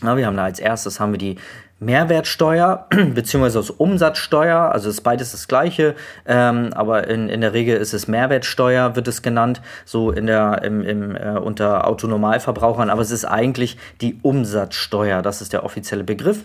Na, 0.00 0.16
wir 0.16 0.26
haben 0.26 0.36
da 0.36 0.44
als 0.44 0.60
erstes 0.60 1.00
haben 1.00 1.12
wir 1.12 1.18
die 1.18 1.36
Mehrwertsteuer 1.80 2.86
beziehungsweise 3.14 3.58
aus 3.60 3.70
Umsatzsteuer, 3.70 4.72
also 4.72 4.90
ist 4.90 5.02
beides 5.02 5.32
das 5.32 5.46
gleiche, 5.46 5.94
ähm, 6.26 6.70
aber 6.74 7.06
in, 7.08 7.28
in 7.28 7.40
der 7.40 7.52
Regel 7.52 7.76
ist 7.76 7.94
es 7.94 8.08
Mehrwertsteuer, 8.08 8.96
wird 8.96 9.06
es 9.06 9.22
genannt, 9.22 9.60
so 9.84 10.10
in 10.10 10.26
der, 10.26 10.62
im, 10.64 10.82
im, 10.82 11.16
äh, 11.16 11.38
unter 11.38 11.86
Autonormalverbrauchern, 11.86 12.90
aber 12.90 13.02
es 13.02 13.10
ist 13.10 13.24
eigentlich 13.24 13.78
die 14.00 14.18
Umsatzsteuer, 14.22 15.22
das 15.22 15.40
ist 15.40 15.52
der 15.52 15.64
offizielle 15.64 16.04
Begriff. 16.04 16.40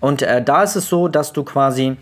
Und 0.00 0.22
äh, 0.22 0.42
da 0.42 0.64
ist 0.64 0.74
es 0.74 0.88
so, 0.88 1.06
dass 1.06 1.32
du 1.32 1.44
quasi 1.44 1.96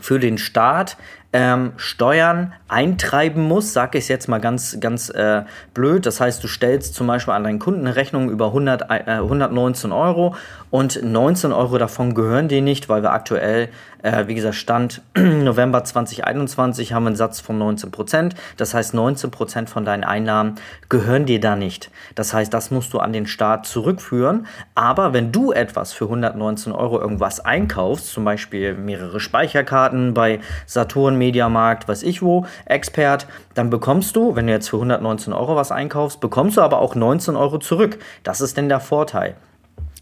für 0.00 0.18
den 0.18 0.38
Staat 0.38 0.96
ähm, 1.32 1.72
Steuern 1.76 2.52
eintreiben 2.68 3.42
musst, 3.42 3.72
sag 3.72 3.94
ich 3.94 4.08
jetzt 4.08 4.28
mal 4.28 4.40
ganz, 4.40 4.78
ganz 4.80 5.10
äh, 5.10 5.42
blöd. 5.74 6.06
Das 6.06 6.20
heißt, 6.20 6.42
du 6.42 6.48
stellst 6.48 6.94
zum 6.94 7.06
Beispiel 7.06 7.34
an 7.34 7.44
deinen 7.44 7.58
Kunden 7.58 7.86
eine 7.86 7.96
Rechnung 7.96 8.30
über 8.30 8.46
100, 8.46 8.90
äh, 8.90 9.12
119 9.12 9.92
Euro 9.92 10.34
und 10.70 11.02
19 11.02 11.52
Euro 11.52 11.78
davon 11.78 12.14
gehören 12.14 12.48
dir 12.48 12.60
nicht, 12.60 12.88
weil 12.88 13.02
wir 13.02 13.12
aktuell, 13.12 13.68
äh, 14.02 14.26
wie 14.26 14.34
gesagt, 14.34 14.56
Stand 14.56 15.00
November 15.16 15.84
2021 15.84 16.92
haben 16.92 17.04
wir 17.04 17.08
einen 17.08 17.16
Satz 17.16 17.40
von 17.40 17.56
19 17.58 17.92
Prozent. 17.92 18.34
Das 18.56 18.74
heißt, 18.74 18.92
19 18.92 19.30
Prozent 19.30 19.70
von 19.70 19.84
deinen 19.84 20.04
Einnahmen 20.04 20.56
gehören 20.88 21.24
dir 21.24 21.40
da 21.40 21.54
nicht. 21.54 21.90
Das 22.14 22.34
heißt, 22.34 22.52
das 22.52 22.70
musst 22.70 22.92
du 22.92 22.98
an 22.98 23.12
den 23.12 23.26
Staat 23.26 23.66
zurückführen. 23.66 24.46
Aber 24.74 25.12
wenn 25.12 25.30
du 25.30 25.52
etwas 25.52 25.92
für 25.92 26.04
119 26.06 26.72
Euro 26.72 27.00
irgendwas 27.00 27.40
einkaufst, 27.40 28.08
zum 28.08 28.24
Beispiel 28.24 28.74
mehrere 28.74 29.20
Speicherkarten 29.20 30.14
bei 30.14 30.40
Saturn, 30.66 31.15
Mediamarkt, 31.16 31.88
weiß 31.88 32.02
ich 32.02 32.22
wo, 32.22 32.46
Expert, 32.66 33.26
dann 33.54 33.70
bekommst 33.70 34.16
du, 34.16 34.36
wenn 34.36 34.46
du 34.46 34.52
jetzt 34.52 34.68
für 34.68 34.76
119 34.76 35.32
Euro 35.32 35.56
was 35.56 35.72
einkaufst, 35.72 36.20
bekommst 36.20 36.56
du 36.56 36.60
aber 36.60 36.80
auch 36.80 36.94
19 36.94 37.36
Euro 37.36 37.58
zurück. 37.58 37.98
Das 38.22 38.40
ist 38.40 38.56
denn 38.56 38.68
der 38.68 38.80
Vorteil. 38.80 39.34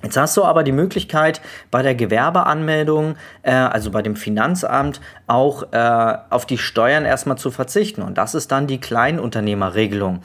Jetzt 0.05 0.19
hast 0.19 0.37
du 0.37 0.45
aber 0.45 0.65
die 0.65 0.73
Möglichkeit, 0.73 1.41
bei 1.71 1.83
der 1.83 1.95
Gewerbeanmeldung, 1.95 3.17
äh, 3.43 3.53
also 3.53 3.91
bei 3.91 4.03
dem 4.03 4.17
Finanzamt, 4.17 5.01
auch 5.27 5.73
äh, 5.73 6.19
auf 6.29 6.45
die 6.45 6.59
Steuern 6.59 7.07
erstmal 7.07 7.39
zu 7.39 7.51
verzichten. 7.51 8.03
Und 8.03 8.19
das 8.19 8.35
ist 8.35 8.53
dann 8.53 8.67
die 8.67 8.79
Kleinunternehmerregelung. 8.79 10.21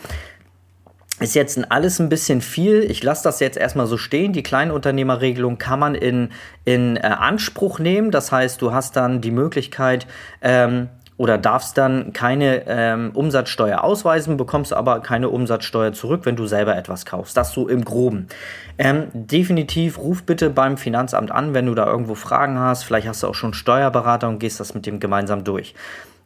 Ist 1.19 1.35
jetzt 1.35 1.59
alles 1.71 1.99
ein 1.99 2.07
bisschen 2.07 2.41
viel. 2.41 2.79
Ich 2.89 3.03
lasse 3.03 3.23
das 3.23 3.39
jetzt 3.39 3.57
erstmal 3.57 3.87
so 3.87 3.97
stehen. 3.97 4.31
Die 4.31 4.43
Kleinunternehmerregelung 4.43 5.57
kann 5.57 5.79
man 5.79 5.95
in, 5.95 6.29
in 6.63 6.95
äh, 6.95 7.01
Anspruch 7.01 7.79
nehmen. 7.79 8.11
Das 8.11 8.31
heißt, 8.31 8.61
du 8.61 8.73
hast 8.73 8.95
dann 8.95 9.19
die 9.19 9.31
Möglichkeit, 9.31 10.07
ähm, 10.41 10.89
oder 11.19 11.37
darfst 11.37 11.77
dann 11.77 12.13
keine 12.13 12.63
ähm, 12.65 13.11
Umsatzsteuer 13.13 13.83
ausweisen, 13.83 14.37
bekommst 14.37 14.71
aber 14.71 15.01
keine 15.01 15.27
Umsatzsteuer 15.27 15.91
zurück, 15.91 16.21
wenn 16.23 16.37
du 16.37 16.47
selber 16.47 16.77
etwas 16.77 17.05
kaufst. 17.05 17.35
Das 17.35 17.51
so 17.51 17.67
im 17.67 17.83
Groben. 17.83 18.29
Ähm, 18.77 19.07
definitiv 19.13 19.97
ruf 19.97 20.23
bitte 20.23 20.49
beim 20.49 20.77
Finanzamt 20.77 21.29
an, 21.29 21.53
wenn 21.53 21.65
du 21.65 21.75
da 21.75 21.85
irgendwo 21.87 22.15
Fragen 22.15 22.57
hast. 22.57 22.83
Vielleicht 22.85 23.05
hast 23.05 23.21
du 23.21 23.27
auch 23.27 23.35
schon 23.35 23.53
Steuerberater 23.53 24.29
und 24.29 24.39
gehst 24.39 24.61
das 24.61 24.73
mit 24.73 24.85
dem 24.85 25.01
gemeinsam 25.01 25.43
durch. 25.43 25.75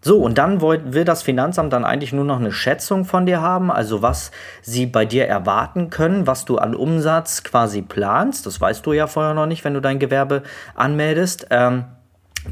So, 0.05 0.19
und 0.19 0.37
dann 0.37 0.59
will 0.61 1.05
das 1.05 1.23
Finanzamt 1.23 1.71
dann 1.71 1.85
eigentlich 1.85 2.11
nur 2.11 2.25
noch 2.25 2.39
eine 2.39 2.51
Schätzung 2.51 3.05
von 3.05 3.25
dir 3.25 3.41
haben, 3.41 3.71
also 3.71 4.01
was 4.01 4.31
sie 4.61 4.85
bei 4.85 5.05
dir 5.05 5.27
erwarten 5.27 5.89
können, 5.89 6.27
was 6.27 6.43
du 6.43 6.57
an 6.57 6.75
Umsatz 6.75 7.43
quasi 7.43 7.81
planst. 7.81 8.45
Das 8.45 8.59
weißt 8.59 8.85
du 8.85 8.91
ja 8.91 9.07
vorher 9.07 9.33
noch 9.33 9.45
nicht, 9.45 9.63
wenn 9.63 9.73
du 9.73 9.79
dein 9.79 9.99
Gewerbe 9.99 10.43
anmeldest. 10.75 11.47
Ähm, 11.51 11.85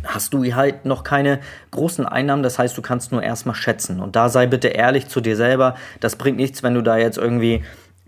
hast 0.06 0.34
du 0.34 0.46
halt 0.56 0.86
noch 0.86 1.04
keine 1.04 1.42
großen 1.72 2.06
Einnahmen, 2.06 2.42
das 2.42 2.58
heißt, 2.58 2.78
du 2.78 2.82
kannst 2.82 3.12
nur 3.12 3.22
erstmal 3.22 3.56
schätzen. 3.56 4.00
Und 4.00 4.16
da 4.16 4.30
sei 4.30 4.48
bitte 4.48 4.70
ehrlich 4.70 5.10
zu 5.10 5.20
dir 5.20 5.36
selber, 5.36 5.76
das 6.00 6.16
bringt 6.16 6.38
nichts, 6.38 6.64
wenn 6.64 6.74
du 6.74 6.82
da 6.82 6.96
jetzt 6.96 7.18
irgendwie 7.18 7.66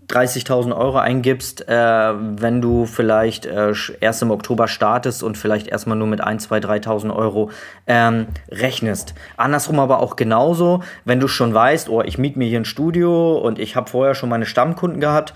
30.000 0.08 0.76
Euro 0.76 0.98
eingibst, 0.98 1.68
äh, 1.68 1.74
wenn 1.74 2.60
du 2.60 2.86
vielleicht 2.86 3.46
äh, 3.46 3.72
erst 4.00 4.22
im 4.22 4.30
Oktober 4.30 4.68
startest 4.68 5.22
und 5.22 5.38
vielleicht 5.38 5.66
erstmal 5.66 5.96
nur 5.96 6.06
mit 6.06 6.20
1, 6.20 6.44
2, 6.44 6.58
3.000 6.58 7.14
Euro 7.14 7.50
ähm, 7.86 8.26
rechnest. 8.50 9.14
Andersrum 9.36 9.78
aber 9.78 10.00
auch 10.00 10.16
genauso, 10.16 10.82
wenn 11.04 11.20
du 11.20 11.28
schon 11.28 11.54
weißt, 11.54 11.88
oh, 11.88 12.02
ich 12.02 12.18
miete 12.18 12.38
mir 12.38 12.48
hier 12.48 12.60
ein 12.60 12.64
Studio 12.64 13.38
und 13.38 13.58
ich 13.58 13.76
habe 13.76 13.90
vorher 13.90 14.14
schon 14.14 14.28
meine 14.28 14.46
Stammkunden 14.46 15.00
gehabt, 15.00 15.34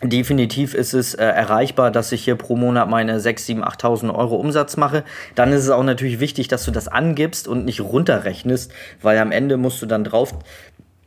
Definitiv 0.00 0.74
ist 0.74 0.94
es 0.94 1.14
äh, 1.14 1.24
erreichbar, 1.24 1.90
dass 1.90 2.12
ich 2.12 2.22
hier 2.22 2.36
pro 2.36 2.54
Monat 2.54 2.88
meine 2.88 3.18
6, 3.18 3.46
7, 3.46 3.64
8.000 3.64 4.14
Euro 4.14 4.36
Umsatz 4.36 4.76
mache. 4.76 5.02
Dann 5.34 5.52
ist 5.52 5.64
es 5.64 5.70
auch 5.70 5.82
natürlich 5.82 6.20
wichtig, 6.20 6.46
dass 6.46 6.64
du 6.64 6.70
das 6.70 6.86
angibst 6.86 7.48
und 7.48 7.64
nicht 7.64 7.80
runterrechnest, 7.80 8.70
weil 9.02 9.18
am 9.18 9.32
Ende 9.32 9.56
musst 9.56 9.82
du 9.82 9.86
dann 9.86 10.04
drauf, 10.04 10.34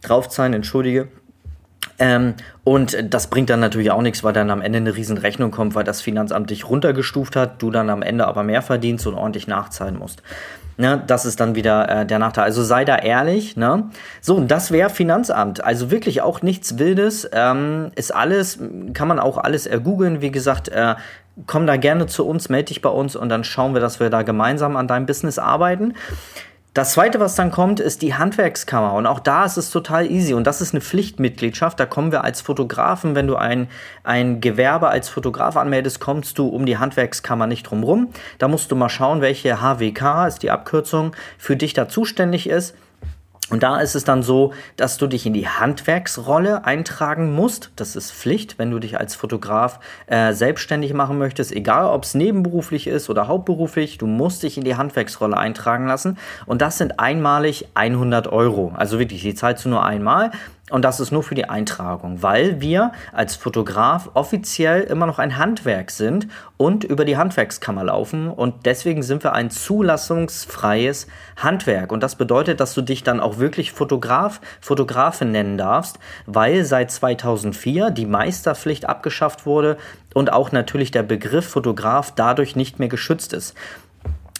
draufzahlen, 0.02 0.54
entschuldige, 0.54 1.08
ähm, 2.02 2.34
und 2.64 2.98
das 3.14 3.28
bringt 3.28 3.52
dann 3.52 3.60
natürlich 3.60 3.92
auch 3.92 4.02
nichts, 4.02 4.24
weil 4.24 4.34
dann 4.34 4.50
am 4.50 4.62
Ende 4.62 4.78
eine 4.78 4.96
Riesenrechnung 4.96 5.52
kommt, 5.52 5.76
weil 5.76 5.84
das 5.84 6.02
Finanzamt 6.02 6.50
dich 6.50 6.68
runtergestuft 6.68 7.36
hat, 7.36 7.62
du 7.62 7.70
dann 7.70 7.92
am 7.92 8.02
Ende 8.02 8.28
aber 8.28 8.42
mehr 8.42 8.64
verdienst 8.64 9.06
und 9.06 9.14
ordentlich 9.14 9.48
nachzahlen 9.48 10.00
musst. 10.00 10.24
Ne, 10.78 11.04
das 11.06 11.26
ist 11.26 11.40
dann 11.40 11.54
wieder 11.54 11.90
äh, 11.90 12.06
der 12.08 12.18
Nachteil. 12.18 12.46
Also 12.46 12.64
sei 12.64 12.86
da 12.86 12.96
ehrlich. 12.96 13.56
Ne? 13.56 13.90
So, 14.20 14.36
und 14.36 14.50
das 14.50 14.72
wäre 14.72 14.90
Finanzamt. 14.90 15.64
Also 15.64 15.92
wirklich 15.92 16.24
auch 16.24 16.42
nichts 16.42 16.80
Wildes. 16.80 17.30
Ähm, 17.34 17.92
ist 17.96 18.16
alles, 18.16 18.58
kann 18.94 19.08
man 19.08 19.20
auch 19.20 19.38
alles 19.38 19.68
ergoogeln. 19.68 20.22
Wie 20.22 20.32
gesagt, 20.32 20.70
äh, 20.70 20.96
komm 21.46 21.68
da 21.68 21.78
gerne 21.78 22.08
zu 22.08 22.26
uns, 22.26 22.50
melde 22.50 22.70
dich 22.70 22.82
bei 22.82 22.90
uns 22.90 23.16
und 23.16 23.30
dann 23.30 23.44
schauen 23.44 23.76
wir, 23.76 23.82
dass 23.82 24.00
wir 24.00 24.10
da 24.10 24.24
gemeinsam 24.24 24.76
an 24.76 24.88
deinem 24.88 25.06
Business 25.06 25.38
arbeiten. 25.38 25.94
Das 26.74 26.94
zweite, 26.94 27.20
was 27.20 27.36
dann 27.36 27.52
kommt, 27.52 27.82
ist 27.82 28.02
die 28.02 28.14
Handwerkskammer. 28.14 28.94
Und 28.94 29.06
auch 29.06 29.20
da 29.20 29.44
ist 29.44 29.58
es 29.58 29.72
total 29.72 30.10
easy. 30.10 30.34
Und 30.34 30.48
das 30.48 30.62
ist 30.62 30.74
eine 30.74 30.80
Pflichtmitgliedschaft. 30.80 31.78
Da 31.78 31.86
kommen 31.86 32.14
wir 32.14 32.24
als 32.24 32.40
Fotografen, 32.40 33.14
wenn 33.14 33.28
du 33.28 33.36
ein, 33.36 33.68
ein 34.06 34.40
Gewerbe 34.40 34.88
als 34.88 35.10
Fotograf 35.10 35.58
anmeldest, 35.58 36.00
kommst 36.00 36.38
du 36.38 36.48
um 36.48 36.66
die 36.66 36.78
Handwerkskammer 36.78 37.46
nicht 37.46 37.64
drum 37.64 37.84
rum. 37.84 38.10
Da 38.38 38.48
musst 38.48 38.72
du 38.72 38.78
mal 38.78 38.88
schauen, 38.88 39.20
welche 39.20 39.60
HWK 39.62 40.28
ist 40.28 40.44
die 40.44 40.52
Abkürzung 40.52 41.14
für 41.38 41.58
dich 41.58 41.74
da 41.74 41.90
zuständig 41.90 42.48
ist. 42.48 42.74
Und 43.52 43.64
da 43.64 43.80
ist 43.80 43.96
es 43.96 44.04
dann 44.06 44.24
so, 44.24 44.54
dass 44.78 44.98
du 44.98 45.08
dich 45.08 45.26
in 45.26 45.34
die 45.34 45.48
Handwerksrolle 45.48 46.66
eintragen 46.66 47.34
musst. 47.34 47.72
Das 47.76 47.96
ist 47.96 48.12
Pflicht, 48.12 48.58
wenn 48.58 48.72
du 48.72 48.80
dich 48.80 48.98
als 48.98 49.14
Fotograf 49.14 49.80
äh, 50.08 50.34
selbstständig 50.34 50.94
machen 50.94 51.18
möchtest, 51.18 51.52
egal 51.52 51.86
ob 51.86 52.04
es 52.04 52.16
nebenberuflich 52.16 52.88
ist 52.88 53.10
oder 53.10 53.28
hauptberuflich. 53.28 53.98
Du 53.98 54.08
musst 54.08 54.44
dich 54.44 54.58
in 54.58 54.64
die 54.64 54.76
Handwerksrolle 54.76 55.38
eintragen 55.38 55.86
lassen. 55.86 56.18
Und 56.46 56.62
das 56.62 56.78
sind 56.78 57.00
einmalig 57.00 57.68
100 57.76 58.28
Euro. 58.28 58.72
Also 58.76 59.00
wirklich, 59.00 59.22
die 59.22 59.36
zahlst 59.36 59.66
du 59.66 59.70
nur 59.70 59.86
einmal. 59.86 60.32
Und 60.72 60.84
das 60.84 61.00
ist 61.00 61.12
nur 61.12 61.22
für 61.22 61.36
die 61.36 61.50
Eintragung, 61.50 62.24
weil 62.24 62.62
wir 62.62 62.94
als 63.12 63.36
Fotograf 63.36 64.10
offiziell 64.14 64.82
immer 64.84 65.06
noch 65.06 65.20
ein 65.20 65.38
Handwerk 65.38 65.92
sind 65.92 66.28
und 66.58 66.84
über 66.84 67.04
die 67.04 67.18
Handwerkskammer 67.18 67.84
laufen. 67.84 68.30
Und 68.30 68.66
deswegen 68.66 69.04
sind 69.04 69.24
wir 69.24 69.34
ein 69.34 69.50
zulassungsfreies 69.50 71.08
Handwerk. 71.36 71.92
Und 71.92 72.02
das 72.02 72.16
bedeutet, 72.16 72.60
dass 72.60 72.74
du 72.74 72.82
dich 72.82 73.04
dann 73.04 73.20
auch 73.20 73.38
wirklich 73.38 73.74
Fotograf, 73.74 74.40
Fotografin 74.62 75.32
nennen 75.32 75.58
darfst, 75.58 76.00
weil 76.26 76.64
seit 76.64 76.90
2004 76.90 77.92
die 77.92 78.06
Meisterpflicht 78.06 78.88
abgeschafft 78.88 79.46
wurde 79.46 79.78
und 80.14 80.32
auch 80.32 80.52
natürlich 80.52 80.92
der 80.92 81.04
Begriff 81.04 81.50
Fotograf 81.50 82.14
dadurch 82.16 82.56
nicht 82.56 82.80
mehr 82.80 82.88
geschützt 82.88 83.34
ist. 83.34 83.56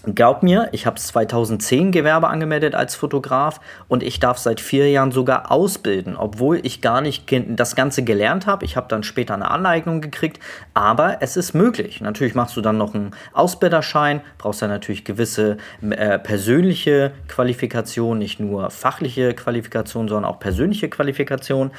Glaub 0.04 0.42
mir, 0.42 0.68
ich 0.72 0.88
habe 0.88 1.00
2010 1.00 1.92
Gewerbe 1.92 2.28
angemeldet 2.28 2.74
als 2.74 2.96
Fotograf 2.96 3.62
und 3.88 4.02
ich 4.02 4.20
darf 4.20 4.40
seit 4.40 4.60
vier 4.60 4.90
Jahren 4.90 5.12
sogar 5.12 5.52
ausbilden, 5.52 6.16
obwohl 6.18 6.60
ich 6.64 6.82
gar 6.82 7.02
nicht 7.02 7.32
das 7.50 7.76
Ganze 7.76 8.04
gelernt 8.04 8.48
habe. 8.48 8.66
Ich 8.66 8.76
habe 8.76 8.88
dann 8.90 9.04
später 9.04 9.36
eine 9.36 9.52
Aneignung 9.52 10.02
gekriegt, 10.02 10.40
aber 10.74 11.18
es 11.22 11.38
ist 11.38 11.54
möglich. 11.54 12.02
Natürlich 12.02 12.34
machst 12.34 12.58
du 12.58 12.62
dann 12.62 12.80
noch 12.80 12.96
einen 12.96 13.12
Ausbilderschein, 13.34 14.22
brauchst 14.40 14.64
dann 14.64 14.72
natürlich 14.72 15.06
gewisse 15.06 15.58
äh, 15.88 16.18
persönliche 16.18 17.12
Qualifikation, 17.28 18.18
nicht 18.18 18.40
nur 18.40 18.72
fachliche 18.72 19.36
Qualifikation, 19.36 20.08
sondern 20.08 20.26
auch 20.26 20.40
persönliche 20.40 20.90
Qualifikation. 20.90 21.70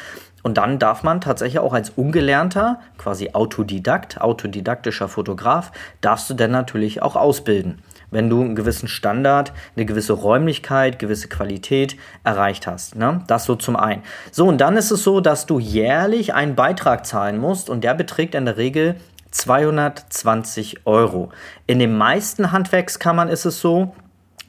Und 0.45 0.59
dann 0.59 0.79
darf 0.79 1.03
man 1.03 1.21
tatsächlich 1.21 1.59
auch 1.59 1.73
als 1.73 1.91
ungelernter, 1.91 2.79
quasi 2.99 3.31
Autodidakt, 3.33 4.21
autodidaktischer 4.21 5.09
Fotograf, 5.09 5.73
darfst 6.01 6.31
du 6.31 6.35
dann 6.35 6.53
natürlich 6.53 7.03
auch 7.03 7.17
ausbilden 7.17 7.83
wenn 8.13 8.31
du 8.31 8.41
einen 8.41 8.55
gewissen 8.55 8.87
Standard, 8.87 9.53
eine 9.75 9.85
gewisse 9.85 10.13
Räumlichkeit, 10.13 11.01
gewisse 11.01 11.29
Qualität 11.29 11.97
erreicht 12.23 12.69
hast. 12.69 12.95
Ne? 12.95 13.23
Das 13.27 13.45
so 13.45 13.57
zum 13.57 13.75
einen. 13.75 14.03
So, 14.31 14.47
und 14.47 14.61
dann 14.61 14.77
ist 14.77 14.93
es 14.93 15.03
so, 15.03 15.21
dass 15.21 15.47
du 15.47 15.59
jährlich 15.59 16.35
einen 16.35 16.55
Beitrag 16.55 17.05
zahlen 17.05 17.39
musst 17.39 17.69
und 17.69 17.83
der 17.83 17.95
beträgt 17.95 18.37
in 18.37 18.45
der 18.45 18.57
Regel 18.57 18.95
220 19.33 20.87
Euro. 20.87 21.31
In 21.67 21.79
den 21.79 21.97
meisten 21.97 22.53
Handwerkskammern 22.53 23.29
ist 23.29 23.47
es 23.47 23.61
so, 23.61 23.95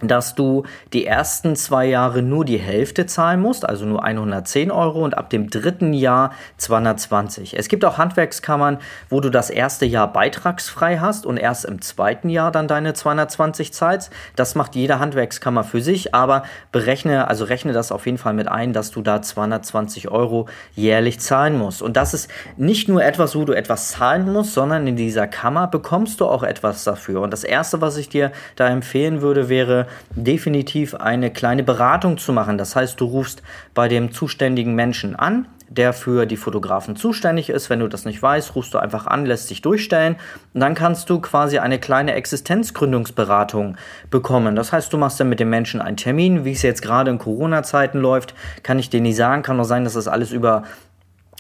dass 0.08 0.36
du 0.36 0.64
die 0.94 1.06
ersten 1.06 1.56
zwei 1.56 1.86
Jahre 1.86 2.22
nur 2.22 2.46
die 2.46 2.58
Hälfte 2.58 3.06
zahlen 3.06 3.42
musst, 3.42 3.68
also 3.68 3.86
nur 3.86 4.04
110 4.04 4.72
Euro 4.72 5.04
und 5.04 5.18
ab 5.18 5.30
dem 5.30 5.50
dritten 5.50 5.94
Jahr 5.94 6.32
220. 6.58 7.58
Es 7.58 7.68
gibt 7.68 7.86
auch 7.86 7.98
Handwerkskammern, 7.98 8.80
wo 9.10 9.20
du 9.20 9.30
das 9.30 9.50
erste 9.50 9.86
Jahr 9.86 10.12
beitragsfrei 10.12 11.00
hast 11.00 11.26
und 11.26 11.38
erst 11.38 11.66
im 11.66 11.82
zweiten 11.82 12.30
Jahr 12.30 12.52
dann 12.52 12.68
deine 12.68 12.94
220 12.94 13.74
zahlst. 13.74 14.12
Das 14.36 14.56
macht 14.56 14.76
jede 14.76 15.00
Handwerkskammer 15.00 15.64
für 15.64 15.82
sich, 15.82 16.14
aber 16.14 16.44
berechne, 16.72 17.28
also 17.28 17.46
rechne 17.46 17.74
das 17.74 17.92
auf 17.92 18.06
jeden 18.06 18.18
Fall 18.18 18.34
mit 18.34 18.48
ein, 18.48 18.74
dass 18.74 18.92
du 18.92 19.02
da 19.02 19.22
220 19.22 20.10
Euro 20.10 20.48
jährlich 20.76 21.20
zahlen 21.20 21.58
musst. 21.58 21.82
Und 21.82 21.98
das 21.98 22.14
ist 22.14 22.30
nicht 22.58 22.88
nur 22.88 23.04
etwas, 23.04 23.36
wo 23.36 23.46
du 23.46 23.54
etwas 23.54 23.90
zahlen 23.90 24.32
musst, 24.32 24.54
sondern 24.54 24.88
in 24.88 24.96
dieser 24.96 25.28
Kammer 25.28 25.68
bekommst 25.68 26.20
du 26.20 26.26
auch 26.26 26.44
etwas 26.44 26.84
dafür. 26.84 27.22
Und 27.22 27.32
das 27.32 27.44
erste, 27.44 27.82
was 27.82 27.98
ich 27.98 28.10
dir 28.10 28.32
da 28.56 28.68
empfehlen 28.68 29.22
würde, 29.22 29.50
wäre, 29.50 29.88
definitiv 30.16 30.96
eine 30.96 31.32
kleine 31.32 31.64
Beratung 31.64 32.18
zu 32.18 32.34
machen. 32.34 32.58
Das 32.58 32.76
heißt, 32.76 33.00
du 33.00 33.06
rufst 33.06 33.42
bei 33.74 33.88
dem 33.88 34.12
zuständigen 34.12 34.76
Menschen 34.76 35.16
an, 35.16 35.48
der 35.70 35.94
für 35.94 36.26
die 36.26 36.38
Fotografen 36.38 36.96
zuständig 36.96 37.50
ist. 37.50 37.70
Wenn 37.70 37.80
du 37.80 37.88
das 37.88 38.06
nicht 38.06 38.22
weißt, 38.22 38.56
rufst 38.56 38.74
du 38.74 38.78
einfach 38.78 39.08
an, 39.08 39.26
lässt 39.26 39.50
dich 39.50 39.62
durchstellen 39.62 40.16
und 40.54 40.60
dann 40.60 40.76
kannst 40.76 41.10
du 41.10 41.20
quasi 41.20 41.58
eine 41.58 41.80
kleine 41.80 42.14
Existenzgründungsberatung 42.14 43.78
bekommen. 44.10 44.56
Das 44.56 44.72
heißt, 44.72 44.94
du 44.94 44.98
machst 44.98 45.20
dann 45.20 45.30
mit 45.30 45.40
dem 45.40 45.50
Menschen 45.50 45.82
einen 45.82 45.98
Termin, 45.98 46.46
wie 46.46 46.52
es 46.52 46.62
jetzt 46.62 46.82
gerade 46.82 47.12
in 47.12 47.18
Corona-Zeiten 47.18 48.00
läuft, 48.00 48.36
kann 48.62 48.80
ich 48.80 48.90
dir 48.90 49.02
nicht 49.02 49.16
sagen, 49.16 49.42
kann 49.42 49.58
nur 49.58 49.66
sein, 49.66 49.84
dass 49.84 49.94
das 49.94 50.08
alles 50.08 50.32
über 50.32 50.64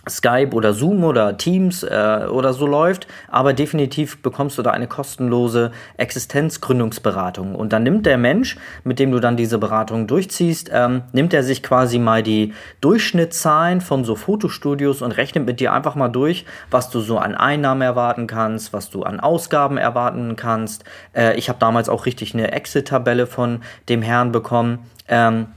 Skype 0.10 0.52
oder 0.54 0.74
Zoom 0.74 1.04
oder 1.04 1.38
Teams 1.38 1.84
äh, 1.84 2.28
oder 2.30 2.54
so 2.54 2.68
läuft, 2.68 3.08
aber 3.30 3.54
definitiv 3.54 4.22
bekommst 4.22 4.58
du 4.58 4.62
da 4.62 4.72
eine 4.72 4.88
kostenlose 4.88 5.72
Existenzgründungsberatung. 5.98 7.56
Und 7.56 7.72
dann 7.72 7.84
nimmt 7.84 8.06
der 8.06 8.18
Mensch, 8.18 8.58
mit 8.84 9.00
dem 9.00 9.12
du 9.12 9.20
dann 9.20 9.38
diese 9.38 9.58
Beratung 9.58 10.08
durchziehst, 10.08 10.70
ähm, 10.74 11.04
nimmt 11.14 11.34
er 11.34 11.44
sich 11.44 11.64
quasi 11.64 12.00
mal 12.00 12.22
die 12.22 12.54
Durchschnittszahlen 12.82 13.80
von 13.80 14.04
so 14.04 14.16
Fotostudios 14.16 15.02
und 15.02 15.14
rechnet 15.14 15.46
mit 15.46 15.60
dir 15.62 15.72
einfach 15.72 15.96
mal 15.96 16.10
durch, 16.10 16.46
was 16.70 16.90
du 16.90 17.00
so 17.00 17.18
an 17.18 17.36
Einnahmen 17.36 17.82
erwarten 17.82 18.28
kannst, 18.28 18.74
was 18.74 18.90
du 18.90 19.04
an 19.04 19.22
Ausgaben 19.22 19.78
erwarten 19.78 20.36
kannst. 20.36 20.84
Äh, 21.14 21.38
ich 21.38 21.48
habe 21.48 21.60
damals 21.60 21.88
auch 21.88 22.06
richtig 22.06 22.34
eine 22.34 22.52
Exit-Tabelle 22.52 23.26
von 23.26 23.62
dem 23.88 24.02
Herrn 24.02 24.34
bekommen. 24.34 24.80
Ähm, 25.08 25.48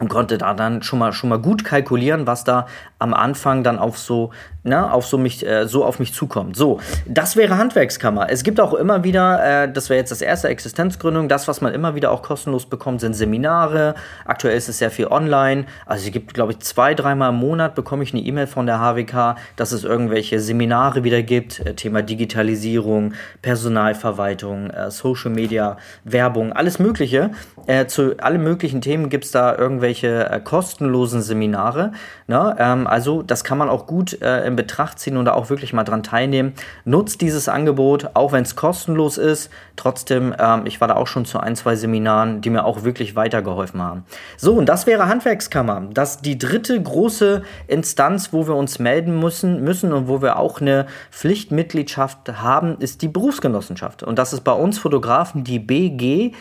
und 0.00 0.08
konnte 0.08 0.38
da 0.38 0.54
dann 0.54 0.82
schon 0.82 0.98
mal 0.98 1.12
schon 1.12 1.30
mal 1.30 1.38
gut 1.38 1.64
kalkulieren, 1.64 2.26
was 2.26 2.44
da 2.44 2.66
am 3.04 3.14
Anfang 3.14 3.62
dann 3.62 3.78
auf 3.78 3.98
so 3.98 4.30
ne, 4.62 4.90
auf 4.90 5.06
so 5.06 5.18
mich 5.18 5.46
äh, 5.46 5.68
so 5.68 5.84
auf 5.84 5.98
mich 5.98 6.12
zukommt. 6.12 6.56
So, 6.56 6.80
das 7.06 7.36
wäre 7.36 7.58
Handwerkskammer. 7.58 8.30
Es 8.30 8.42
gibt 8.42 8.60
auch 8.60 8.74
immer 8.74 9.04
wieder, 9.04 9.64
äh, 9.64 9.72
das 9.72 9.90
wäre 9.90 9.98
jetzt 10.00 10.10
das 10.10 10.22
erste 10.22 10.48
Existenzgründung, 10.48 11.28
das 11.28 11.46
was 11.48 11.60
man 11.60 11.74
immer 11.74 11.94
wieder 11.94 12.10
auch 12.10 12.22
kostenlos 12.22 12.66
bekommt, 12.66 13.00
sind 13.00 13.14
Seminare. 13.14 13.94
Aktuell 14.24 14.56
ist 14.56 14.68
es 14.68 14.78
sehr 14.78 14.90
viel 14.90 15.06
online. 15.06 15.66
Also 15.86 16.06
es 16.06 16.12
gibt, 16.12 16.34
glaube 16.34 16.52
ich, 16.52 16.60
zwei, 16.60 16.94
dreimal 16.94 17.30
im 17.30 17.36
Monat 17.36 17.74
bekomme 17.74 18.02
ich 18.02 18.14
eine 18.14 18.22
E-Mail 18.22 18.46
von 18.46 18.66
der 18.66 18.78
HWK, 18.80 19.36
dass 19.56 19.72
es 19.72 19.84
irgendwelche 19.84 20.40
Seminare 20.40 21.04
wieder 21.04 21.22
gibt, 21.22 21.60
äh, 21.60 21.74
Thema 21.74 22.02
Digitalisierung, 22.02 23.12
Personalverwaltung, 23.42 24.70
äh, 24.70 24.90
Social 24.90 25.30
Media, 25.30 25.76
Werbung, 26.04 26.52
alles 26.52 26.78
Mögliche. 26.78 27.30
Äh, 27.66 27.86
zu 27.86 28.16
allen 28.18 28.42
möglichen 28.42 28.80
Themen 28.80 29.08
gibt 29.10 29.26
es 29.26 29.30
da 29.30 29.54
irgendwelche 29.54 29.74
irgendwelche 29.74 30.30
äh, 30.30 30.40
kostenlosen 30.40 31.22
Seminare. 31.22 31.92
Ne? 32.26 32.56
Ähm, 32.58 32.86
also 32.94 33.22
das 33.22 33.42
kann 33.42 33.58
man 33.58 33.68
auch 33.68 33.88
gut 33.88 34.22
äh, 34.22 34.46
in 34.46 34.54
Betracht 34.54 35.00
ziehen 35.00 35.16
und 35.16 35.24
da 35.24 35.32
auch 35.32 35.50
wirklich 35.50 35.72
mal 35.72 35.82
dran 35.82 36.04
teilnehmen. 36.04 36.52
Nutzt 36.84 37.22
dieses 37.22 37.48
Angebot, 37.48 38.10
auch 38.14 38.30
wenn 38.30 38.44
es 38.44 38.54
kostenlos 38.54 39.18
ist. 39.18 39.50
Trotzdem, 39.74 40.32
ähm, 40.38 40.62
ich 40.64 40.80
war 40.80 40.86
da 40.86 40.94
auch 40.94 41.08
schon 41.08 41.24
zu 41.24 41.40
ein, 41.40 41.56
zwei 41.56 41.74
Seminaren, 41.74 42.40
die 42.40 42.50
mir 42.50 42.64
auch 42.64 42.84
wirklich 42.84 43.16
weitergeholfen 43.16 43.82
haben. 43.82 44.04
So, 44.36 44.54
und 44.54 44.68
das 44.68 44.86
wäre 44.86 45.08
Handwerkskammer. 45.08 45.88
Das 45.92 46.20
die 46.20 46.38
dritte 46.38 46.80
große 46.80 47.42
Instanz, 47.66 48.32
wo 48.32 48.46
wir 48.46 48.54
uns 48.54 48.78
melden 48.78 49.18
müssen, 49.18 49.64
müssen 49.64 49.92
und 49.92 50.06
wo 50.06 50.22
wir 50.22 50.38
auch 50.38 50.60
eine 50.60 50.86
Pflichtmitgliedschaft 51.10 52.40
haben, 52.40 52.78
ist 52.78 53.02
die 53.02 53.08
Berufsgenossenschaft. 53.08 54.04
Und 54.04 54.20
das 54.20 54.32
ist 54.32 54.42
bei 54.42 54.52
uns 54.52 54.78
Fotografen 54.78 55.42
die 55.42 55.58
BGETEM 55.58 56.34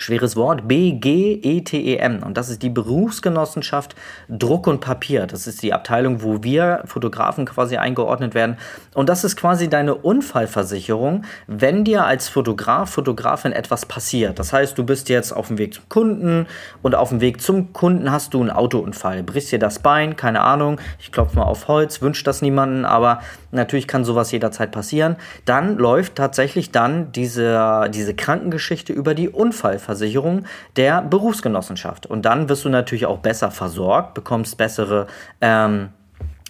schweres 0.00 0.34
Wort, 0.34 0.66
BGETEM. 0.66 2.22
Und 2.22 2.36
das 2.36 2.48
ist 2.48 2.62
die 2.62 2.70
Berufsgenossenschaft 2.70 3.94
Druck 4.28 4.66
und 4.66 4.80
Papier. 4.80 5.26
Das 5.26 5.46
ist 5.46 5.62
die 5.62 5.72
Abteilung, 5.72 6.22
wo 6.22 6.42
wir 6.42 6.82
Fotografen 6.86 7.44
quasi 7.44 7.76
eingeordnet 7.76 8.34
werden. 8.34 8.56
Und 8.94 9.08
das 9.08 9.24
ist 9.24 9.36
quasi 9.36 9.68
deine 9.68 9.94
Unfallversicherung, 9.94 11.24
wenn 11.46 11.84
dir 11.84 12.06
als 12.06 12.28
Fotograf, 12.28 12.90
Fotografin 12.90 13.52
etwas 13.52 13.84
passiert. 13.84 14.38
Das 14.38 14.52
heißt, 14.52 14.76
du 14.78 14.84
bist 14.84 15.10
jetzt 15.10 15.32
auf 15.32 15.48
dem 15.48 15.58
Weg 15.58 15.74
zum 15.74 15.88
Kunden 15.88 16.46
und 16.82 16.94
auf 16.94 17.10
dem 17.10 17.20
Weg 17.20 17.42
zum 17.42 17.72
Kunden 17.74 18.10
hast 18.10 18.32
du 18.32 18.40
einen 18.40 18.50
Autounfall. 18.50 19.22
Brichst 19.22 19.52
dir 19.52 19.58
das 19.58 19.80
Bein, 19.80 20.16
keine 20.16 20.40
Ahnung. 20.40 20.80
Ich 20.98 21.12
klopfe 21.12 21.36
mal 21.36 21.44
auf 21.44 21.68
Holz, 21.68 22.00
wünscht 22.00 22.26
das 22.26 22.40
niemanden, 22.40 22.86
aber 22.86 23.20
natürlich 23.50 23.86
kann 23.86 24.04
sowas 24.04 24.32
jederzeit 24.32 24.72
passieren. 24.72 25.16
Dann 25.44 25.76
läuft 25.76 26.16
tatsächlich 26.16 26.70
dann 26.70 27.12
diese, 27.12 27.90
diese 27.92 28.14
Krankengeschichte 28.14 28.94
über 28.94 29.14
die 29.14 29.28
Unfallversicherung. 29.28 29.89
Versicherung 29.90 30.44
der 30.76 31.02
Berufsgenossenschaft. 31.02 32.06
Und 32.06 32.24
dann 32.24 32.48
wirst 32.48 32.64
du 32.64 32.68
natürlich 32.68 33.06
auch 33.06 33.18
besser 33.18 33.50
versorgt, 33.50 34.14
bekommst 34.14 34.56
bessere 34.56 35.08
ähm, 35.40 35.90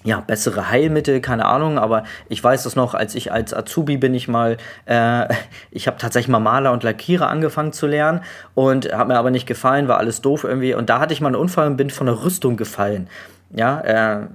ja, 0.02 0.20
bessere 0.20 0.70
Heilmittel, 0.70 1.20
keine 1.20 1.44
Ahnung, 1.44 1.78
aber 1.78 2.04
ich 2.30 2.42
weiß 2.42 2.62
das 2.62 2.75
noch, 2.75 2.94
als 2.94 3.14
ich 3.14 3.32
als 3.32 3.52
Azubi 3.52 3.99
bin 3.99 4.14
ich 4.14 4.28
mal, 4.28 4.56
äh, 4.87 5.26
ich 5.70 5.87
habe 5.87 5.99
tatsächlich 5.99 6.30
mal 6.30 6.38
Maler 6.38 6.73
und 6.73 6.82
Lackierer 6.82 7.28
angefangen 7.28 7.73
zu 7.73 7.87
lernen 7.87 8.23
und 8.54 8.90
hat 8.92 9.09
mir 9.09 9.18
aber 9.18 9.30
nicht 9.30 9.47
gefallen, 9.47 9.88
war 9.88 9.99
alles 9.99 10.23
doof 10.23 10.44
irgendwie 10.44 10.75
und 10.75 10.88
da 10.88 11.00
hatte 11.00 11.12
ich 11.12 11.20
mal 11.20 11.28
einen 11.28 11.37
Unfall 11.37 11.66
und 11.66 11.76
bin 11.76 11.90
von 11.90 12.06
der 12.06 12.25
Rüstung 12.25 12.56
gefallen. 12.56 13.09
Ja, 13.52 13.80
äh, 13.80 14.26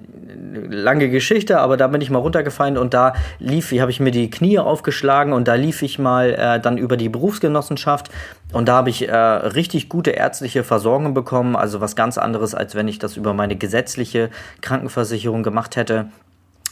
lange 0.70 1.10
Geschichte, 1.10 1.60
aber 1.60 1.78
da 1.78 1.88
bin 1.88 2.02
ich 2.02 2.10
mal 2.10 2.20
runtergefallen 2.20 2.78
und 2.78 2.94
da 2.94 3.14
lief, 3.40 3.72
habe 3.72 3.90
ich 3.90 4.02
mir 4.02 4.12
die 4.12 4.30
Knie 4.30 4.60
aufgeschlagen 4.60 5.32
und 5.32 5.48
da 5.48 5.54
lief 5.54 5.82
ich 5.84 6.00
mal 6.00 6.34
äh, 6.34 6.60
dann 6.60 6.78
über 6.78 6.98
die 6.98 7.08
Berufsgenossenschaft 7.08 8.10
und 8.52 8.68
da 8.68 8.74
habe 8.76 8.90
ich 8.90 9.08
äh, 9.08 9.16
richtig 9.16 9.88
gute 9.88 10.12
ärztliche 10.12 10.66
Versorgung 10.66 11.14
bekommen, 11.14 11.56
also 11.56 11.80
was 11.80 11.96
ganz 11.96 12.18
anderes, 12.18 12.54
als 12.54 12.76
wenn 12.76 12.90
ich 12.90 13.00
das 13.00 13.16
über 13.16 13.34
meine 13.34 13.56
gesetzliche 13.56 14.30
Krankenversicherung 14.62 15.44
gemacht 15.44 15.78
hätte. 15.78 16.08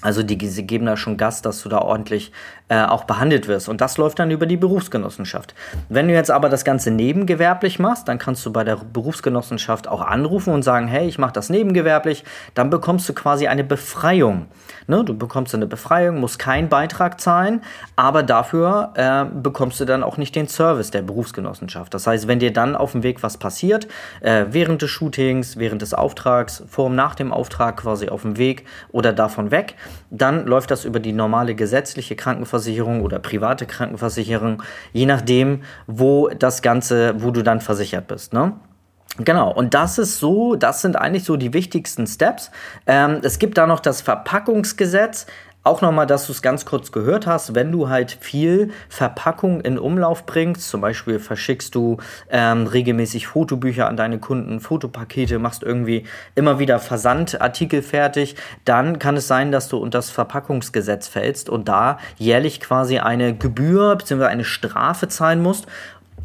Also 0.04 0.22
die, 0.22 0.48
sie 0.48 0.68
geben 0.68 0.86
da 0.86 0.98
schon 0.98 1.18
Gas, 1.18 1.42
dass 1.42 1.64
du 1.64 1.70
da 1.70 1.80
ordentlich 1.80 2.32
äh, 2.68 2.84
auch 2.84 3.06
behandelt 3.06 3.48
wirst. 3.48 3.70
Und 3.70 3.82
das 3.82 3.98
läuft 3.98 4.20
dann 4.20 4.32
über 4.32 4.46
die 4.46 4.58
Berufsgenossenschaft. 4.58 5.56
Wenn 5.90 6.08
du 6.08 6.14
jetzt 6.14 6.30
aber 6.30 6.50
das 6.50 6.66
Ganze 6.66 6.92
nebengewerblich 6.92 7.80
machst, 7.80 8.08
dann 8.08 8.18
kannst 8.18 8.46
du 8.46 8.52
bei 8.52 8.64
der 8.64 8.76
Berufsgenossenschaft 8.76 9.88
auch 9.88 10.02
anrufen 10.02 10.54
und 10.54 10.64
sagen, 10.64 10.88
hey, 10.88 11.08
ich 11.08 11.18
mache 11.18 11.34
das 11.34 11.50
nebengewerblich. 11.50 12.24
Dann 12.54 12.70
bekommst 12.70 13.08
du 13.08 13.14
quasi 13.14 13.48
eine 13.48 13.64
Befreiung. 13.64 14.48
Ne? 14.88 15.04
Du 15.04 15.18
bekommst 15.18 15.56
eine 15.56 15.68
Befreiung, 15.68 16.20
musst 16.20 16.40
keinen 16.40 16.68
Beitrag 16.68 17.22
zahlen, 17.22 17.62
aber 17.96 18.24
dafür 18.24 18.92
äh, 18.96 19.26
bekommst 19.26 19.80
du 19.80 19.86
dann 19.86 20.04
auch 20.04 20.18
nicht 20.18 20.36
den 20.36 20.48
Service 20.48 20.92
der 20.92 21.02
Berufsgenossenschaft. 21.02 21.94
Das 21.94 22.08
heißt, 22.08 22.28
wenn 22.28 22.40
dir 22.40 22.52
dann 22.52 22.76
auf 22.76 22.92
dem 22.92 23.04
Weg 23.04 23.24
was 23.24 23.38
passiert, 23.38 23.88
äh, 24.22 24.46
während 24.50 24.82
des 24.82 24.90
Shootings, 24.90 25.58
während 25.58 25.82
des 25.82 25.94
Auftrags, 25.94 26.64
vor 26.68 26.88
und 26.88 26.96
nach 26.96 27.16
dem 27.16 27.32
Auftrag 27.32 27.78
quasi 27.78 28.10
auf 28.10 28.24
dem 28.24 28.38
Weg 28.38 28.66
oder 28.92 29.14
davon 29.14 29.52
weg, 29.52 29.76
dann 30.10 30.46
läuft 30.46 30.72
das 30.72 30.86
über 30.86 31.00
die 31.00 31.14
normale 31.14 31.56
gesetzliche 31.56 32.16
Krankenversicherung 32.16 33.02
oder 33.02 33.20
private 33.20 33.66
Krankenversicherung, 33.66 34.64
je 34.92 35.06
nachdem, 35.06 35.64
wo 35.88 36.30
das 36.30 36.62
Ganze, 36.62 37.16
wo 37.22 37.32
du 37.32 37.44
dann 37.44 37.62
versichert 37.62 38.08
bist. 38.08 38.34
Ne? 38.34 38.54
Genau, 39.18 39.54
und 39.54 39.76
das 39.76 40.00
ist 40.00 40.18
so, 40.18 40.56
das 40.56 40.82
sind 40.82 40.96
eigentlich 40.96 41.24
so 41.24 41.38
die 41.38 41.54
wichtigsten 41.54 42.08
Steps. 42.08 42.50
Ähm, 42.88 43.20
es 43.22 43.38
gibt 43.38 43.58
da 43.58 43.68
noch 43.68 43.80
das 43.80 44.02
Verpackungsgesetz. 44.02 45.28
Auch 45.66 45.82
nochmal, 45.82 46.06
dass 46.06 46.28
du 46.28 46.34
es 46.34 46.42
ganz 46.42 46.66
kurz 46.66 46.92
gehört 46.92 47.26
hast, 47.26 47.56
wenn 47.56 47.72
du 47.72 47.88
halt 47.88 48.18
viel 48.20 48.72
Verpackung 48.90 49.62
in 49.62 49.80
Umlauf 49.80 50.26
bringst, 50.26 50.68
zum 50.68 50.82
Beispiel 50.82 51.20
verschickst 51.20 51.74
du 51.74 51.98
ähm, 52.30 52.68
regelmäßig 52.68 53.28
Fotobücher 53.28 53.88
an 53.88 53.96
deine 53.96 54.20
Kunden, 54.20 54.60
Fotopakete, 54.60 55.40
machst 55.40 55.64
irgendwie 55.64 56.06
immer 56.36 56.60
wieder 56.60 56.80
Versandartikel 56.80 57.82
fertig, 57.82 58.36
dann 58.66 59.00
kann 59.00 59.16
es 59.16 59.30
sein, 59.30 59.54
dass 59.54 59.70
du 59.70 59.78
unter 59.78 60.00
das 60.00 60.10
Verpackungsgesetz 60.10 61.08
fällst 61.08 61.50
und 61.50 61.70
da 61.70 61.98
jährlich 62.18 62.60
quasi 62.60 63.00
eine 63.00 63.34
Gebühr 63.34 63.96
bzw. 63.96 64.26
eine 64.26 64.44
Strafe 64.44 65.08
zahlen 65.08 65.42
musst. 65.42 65.68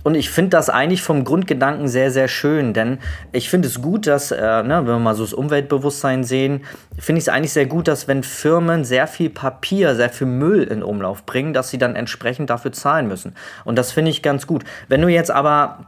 Und 0.05 0.15
ich 0.15 0.31
finde 0.31 0.51
das 0.51 0.71
eigentlich 0.71 1.03
vom 1.03 1.25
Grundgedanken 1.25 1.89
sehr, 1.89 2.11
sehr 2.11 2.29
schön, 2.29 2.73
denn 2.73 2.99
ich 3.33 3.51
finde 3.51 3.69
es 3.69 3.83
gut, 3.83 4.07
dass, 4.07 4.31
äh, 4.31 4.63
ne, 4.63 4.79
wenn 4.79 4.87
wir 4.87 4.99
mal 4.99 5.15
so 5.15 5.25
das 5.25 5.35
Umweltbewusstsein 5.35 6.25
sehen, 6.25 6.63
finde 6.99 7.19
ich 7.19 7.25
es 7.25 7.29
eigentlich 7.29 7.53
sehr 7.53 7.67
gut, 7.67 7.89
dass 7.89 8.09
wenn 8.09 8.23
Firmen 8.23 8.85
sehr 8.85 9.07
viel 9.07 9.31
Papier, 9.31 9.95
sehr 9.97 10.11
viel 10.11 10.27
Müll 10.27 10.63
in 10.63 10.83
Umlauf 10.83 11.27
bringen, 11.27 11.53
dass 11.53 11.71
sie 11.71 11.79
dann 11.79 11.97
entsprechend 11.97 12.51
dafür 12.51 12.73
zahlen 12.73 13.09
müssen. 13.09 13.35
Und 13.65 13.77
das 13.77 13.93
finde 13.93 14.11
ich 14.11 14.23
ganz 14.23 14.47
gut. 14.47 14.65
Wenn 14.89 15.03
du 15.03 15.09
jetzt 15.09 15.31
aber 15.31 15.87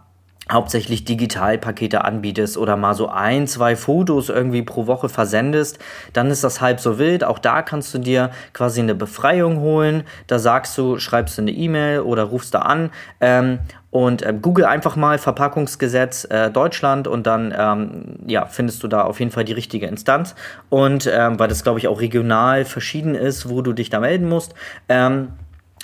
hauptsächlich 0.51 1.05
Digitalpakete 1.05 2.05
anbietest 2.05 2.57
oder 2.59 2.77
mal 2.77 2.95
so 2.95 3.09
ein, 3.09 3.47
zwei 3.47 3.77
Fotos 3.77 4.29
irgendwie 4.29 4.63
pro 4.63 4.87
Woche 4.87 5.09
versendest, 5.09 5.79
dann 6.13 6.31
ist 6.31 6.45
das 6.45 6.61
halb 6.61 6.81
so 6.81 6.99
wild. 6.99 7.25
Auch 7.25 7.39
da 7.39 7.63
kannst 7.63 7.95
du 7.95 7.99
dir 7.99 8.31
quasi 8.53 8.81
eine 8.81 8.95
Befreiung 8.95 9.61
holen. 9.61 10.05
Da 10.27 10.39
sagst 10.39 10.77
du, 10.79 10.99
schreibst 10.99 11.39
du 11.39 11.43
eine 11.43 11.53
E-Mail 11.53 12.01
oder 12.01 12.25
rufst 12.25 12.55
da 12.55 12.61
an 12.61 12.91
ähm, 13.21 13.61
und 13.91 14.23
äh, 14.23 14.35
google 14.41 14.65
einfach 14.65 14.97
mal 14.97 15.19
Verpackungsgesetz 15.19 16.25
äh, 16.31 16.51
Deutschland 16.51 17.09
und 17.09 17.27
dann 17.27 17.55
ähm, 17.57 18.17
ja, 18.27 18.47
findest 18.47 18.83
du 18.83 18.89
da 18.89 19.03
auf 19.03 19.19
jeden 19.19 19.33
Fall 19.33 19.45
die 19.45 19.53
richtige 19.53 19.87
Instanz. 19.87 20.35
Und 20.69 21.11
ähm, 21.13 21.39
weil 21.39 21.49
das, 21.49 21.63
glaube 21.63 21.79
ich, 21.79 21.89
auch 21.89 22.01
regional 22.01 22.65
verschieden 22.65 23.15
ist, 23.15 23.49
wo 23.49 23.63
du 23.63 23.73
dich 23.73 23.91
da 23.91 24.01
melden 24.01 24.29
musst. 24.29 24.55
Ähm, 24.89 25.29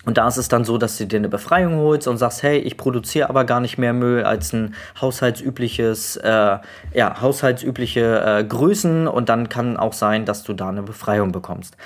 und 0.07 0.19
da 0.19 0.29
ist 0.29 0.37
es 0.37 0.49
dann 0.49 0.65
so, 0.65 0.79
dass 0.79 0.97
du 0.97 1.07
dir 1.07 1.19
eine 1.19 1.29
Befreiung 1.29 1.77
holst 1.77 2.07
und 2.07 2.17
sagst, 2.17 2.45
hey, 2.45 2.59
ich 2.59 2.77
produziere 2.77 3.29
aber 3.29 3.45
gar 3.45 3.59
nicht 3.61 3.77
mehr 3.77 3.93
Müll 3.93 4.23
als 4.23 4.53
ein 4.53 4.75
haushaltsübliches, 5.01 6.17
äh, 6.19 6.59
ja, 6.95 7.21
haushaltsübliche 7.21 8.23
äh, 8.25 8.45
Größen 8.45 9.09
und 9.09 9.29
dann 9.29 9.49
kann 9.49 9.77
auch 9.77 9.93
sein, 9.93 10.25
dass 10.25 10.45
du 10.45 10.55
da 10.55 10.69
eine 10.69 10.85
Befreiung 10.85 11.33
bekommst. 11.33 11.77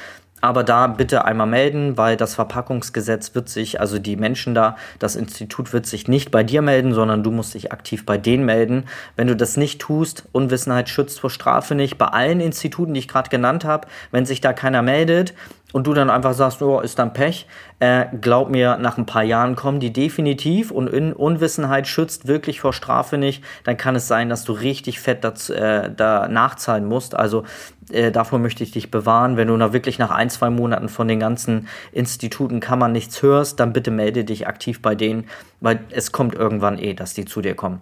Aber 0.43 0.65
da 0.65 0.87
bitte 0.87 1.25
einmal 1.25 1.47
melden, 1.47 1.99
weil 1.99 2.17
das 2.17 2.35
Verpackungsgesetz 2.35 3.35
wird 3.35 3.49
sich, 3.49 3.81
also 3.81 3.99
die 3.99 4.17
Menschen 4.17 4.55
da, 4.55 4.77
das 4.99 5.17
Institut 5.17 5.73
wird 5.73 5.87
sich 5.87 6.09
nicht 6.09 6.31
bei 6.31 6.43
dir 6.43 6.63
melden, 6.63 6.95
sondern 6.95 7.23
du 7.23 7.31
musst 7.31 7.53
dich 7.53 7.73
aktiv 7.73 8.07
bei 8.07 8.17
denen 8.17 8.47
melden. 8.47 8.85
Wenn 9.17 9.27
du 9.27 9.37
das 9.37 9.59
nicht 9.59 9.81
tust, 9.81 10.25
Unwissenheit 10.33 10.89
schützt 10.89 11.21
vor 11.21 11.31
Strafe 11.31 11.75
nicht. 11.75 11.99
Bei 11.99 12.07
allen 12.07 12.41
Instituten, 12.41 12.95
die 12.95 13.01
ich 13.01 13.09
gerade 13.09 13.29
genannt 13.29 13.65
habe, 13.65 13.87
wenn 14.13 14.25
sich 14.25 14.41
da 14.41 14.55
keiner 14.55 14.81
meldet, 14.81 15.35
und 15.73 15.87
du 15.87 15.95
dann 15.95 16.11
einfach 16.11 16.35
sagst, 16.35 16.63
oh, 16.63 16.81
ist 16.81 16.99
dann 16.99 17.13
Pech, 17.13 17.47
äh, 17.79 18.07
glaub 18.21 18.51
mir, 18.51 18.77
nach 18.77 18.99
ein 18.99 19.07
paar 19.07 19.23
Jahren 19.23 19.57
kommen 19.57 19.81
die 19.81 19.93
definitiv 19.93 20.71
und 20.71 20.89
in 20.89 21.13
Unwissenheit 21.13 21.87
schützt 21.87 22.27
wirklich 22.27 22.61
vor 22.61 22.73
Strafe 22.73 23.19
nicht, 23.19 23.43
dann 23.65 23.77
kann 23.77 23.97
es 23.97 24.09
sein, 24.09 24.29
dass 24.29 24.45
du 24.45 24.53
richtig 24.53 25.01
fett 25.01 25.25
dazu, 25.25 25.55
äh, 25.55 25.91
da 25.95 26.29
nachzahlen 26.29 26.87
musst. 26.87 27.15
Also 27.15 27.45
äh, 27.91 28.11
davor 28.11 28.39
möchte 28.39 28.63
ich 28.65 28.73
dich 28.73 28.91
bewahren. 28.91 29.37
Wenn 29.37 29.49
du 29.49 29.57
da 29.57 29.73
wirklich 29.73 29.99
nach 29.99 30.11
ein, 30.11 30.31
zwei 30.31 30.51
Monaten 30.51 30.89
von 30.89 31.09
den 31.09 31.21
ganzen 31.21 31.69
Instituten, 31.93 32.61
Kammern 32.61 32.93
nichts 32.93 33.23
hörst, 33.23 33.61
dann 33.61 33.73
bitte 33.73 33.91
melde 33.91 34.25
dich 34.25 34.47
aktiv 34.47 34.83
bei 34.83 34.95
denen, 34.95 35.25
weil 35.61 35.81
es 35.91 36.13
kommt 36.13 36.35
irgendwann 36.35 36.79
eh, 36.79 36.95
dass 36.95 37.15
die 37.15 37.25
zu 37.25 37.41
dir 37.41 37.55
kommen. 37.55 37.81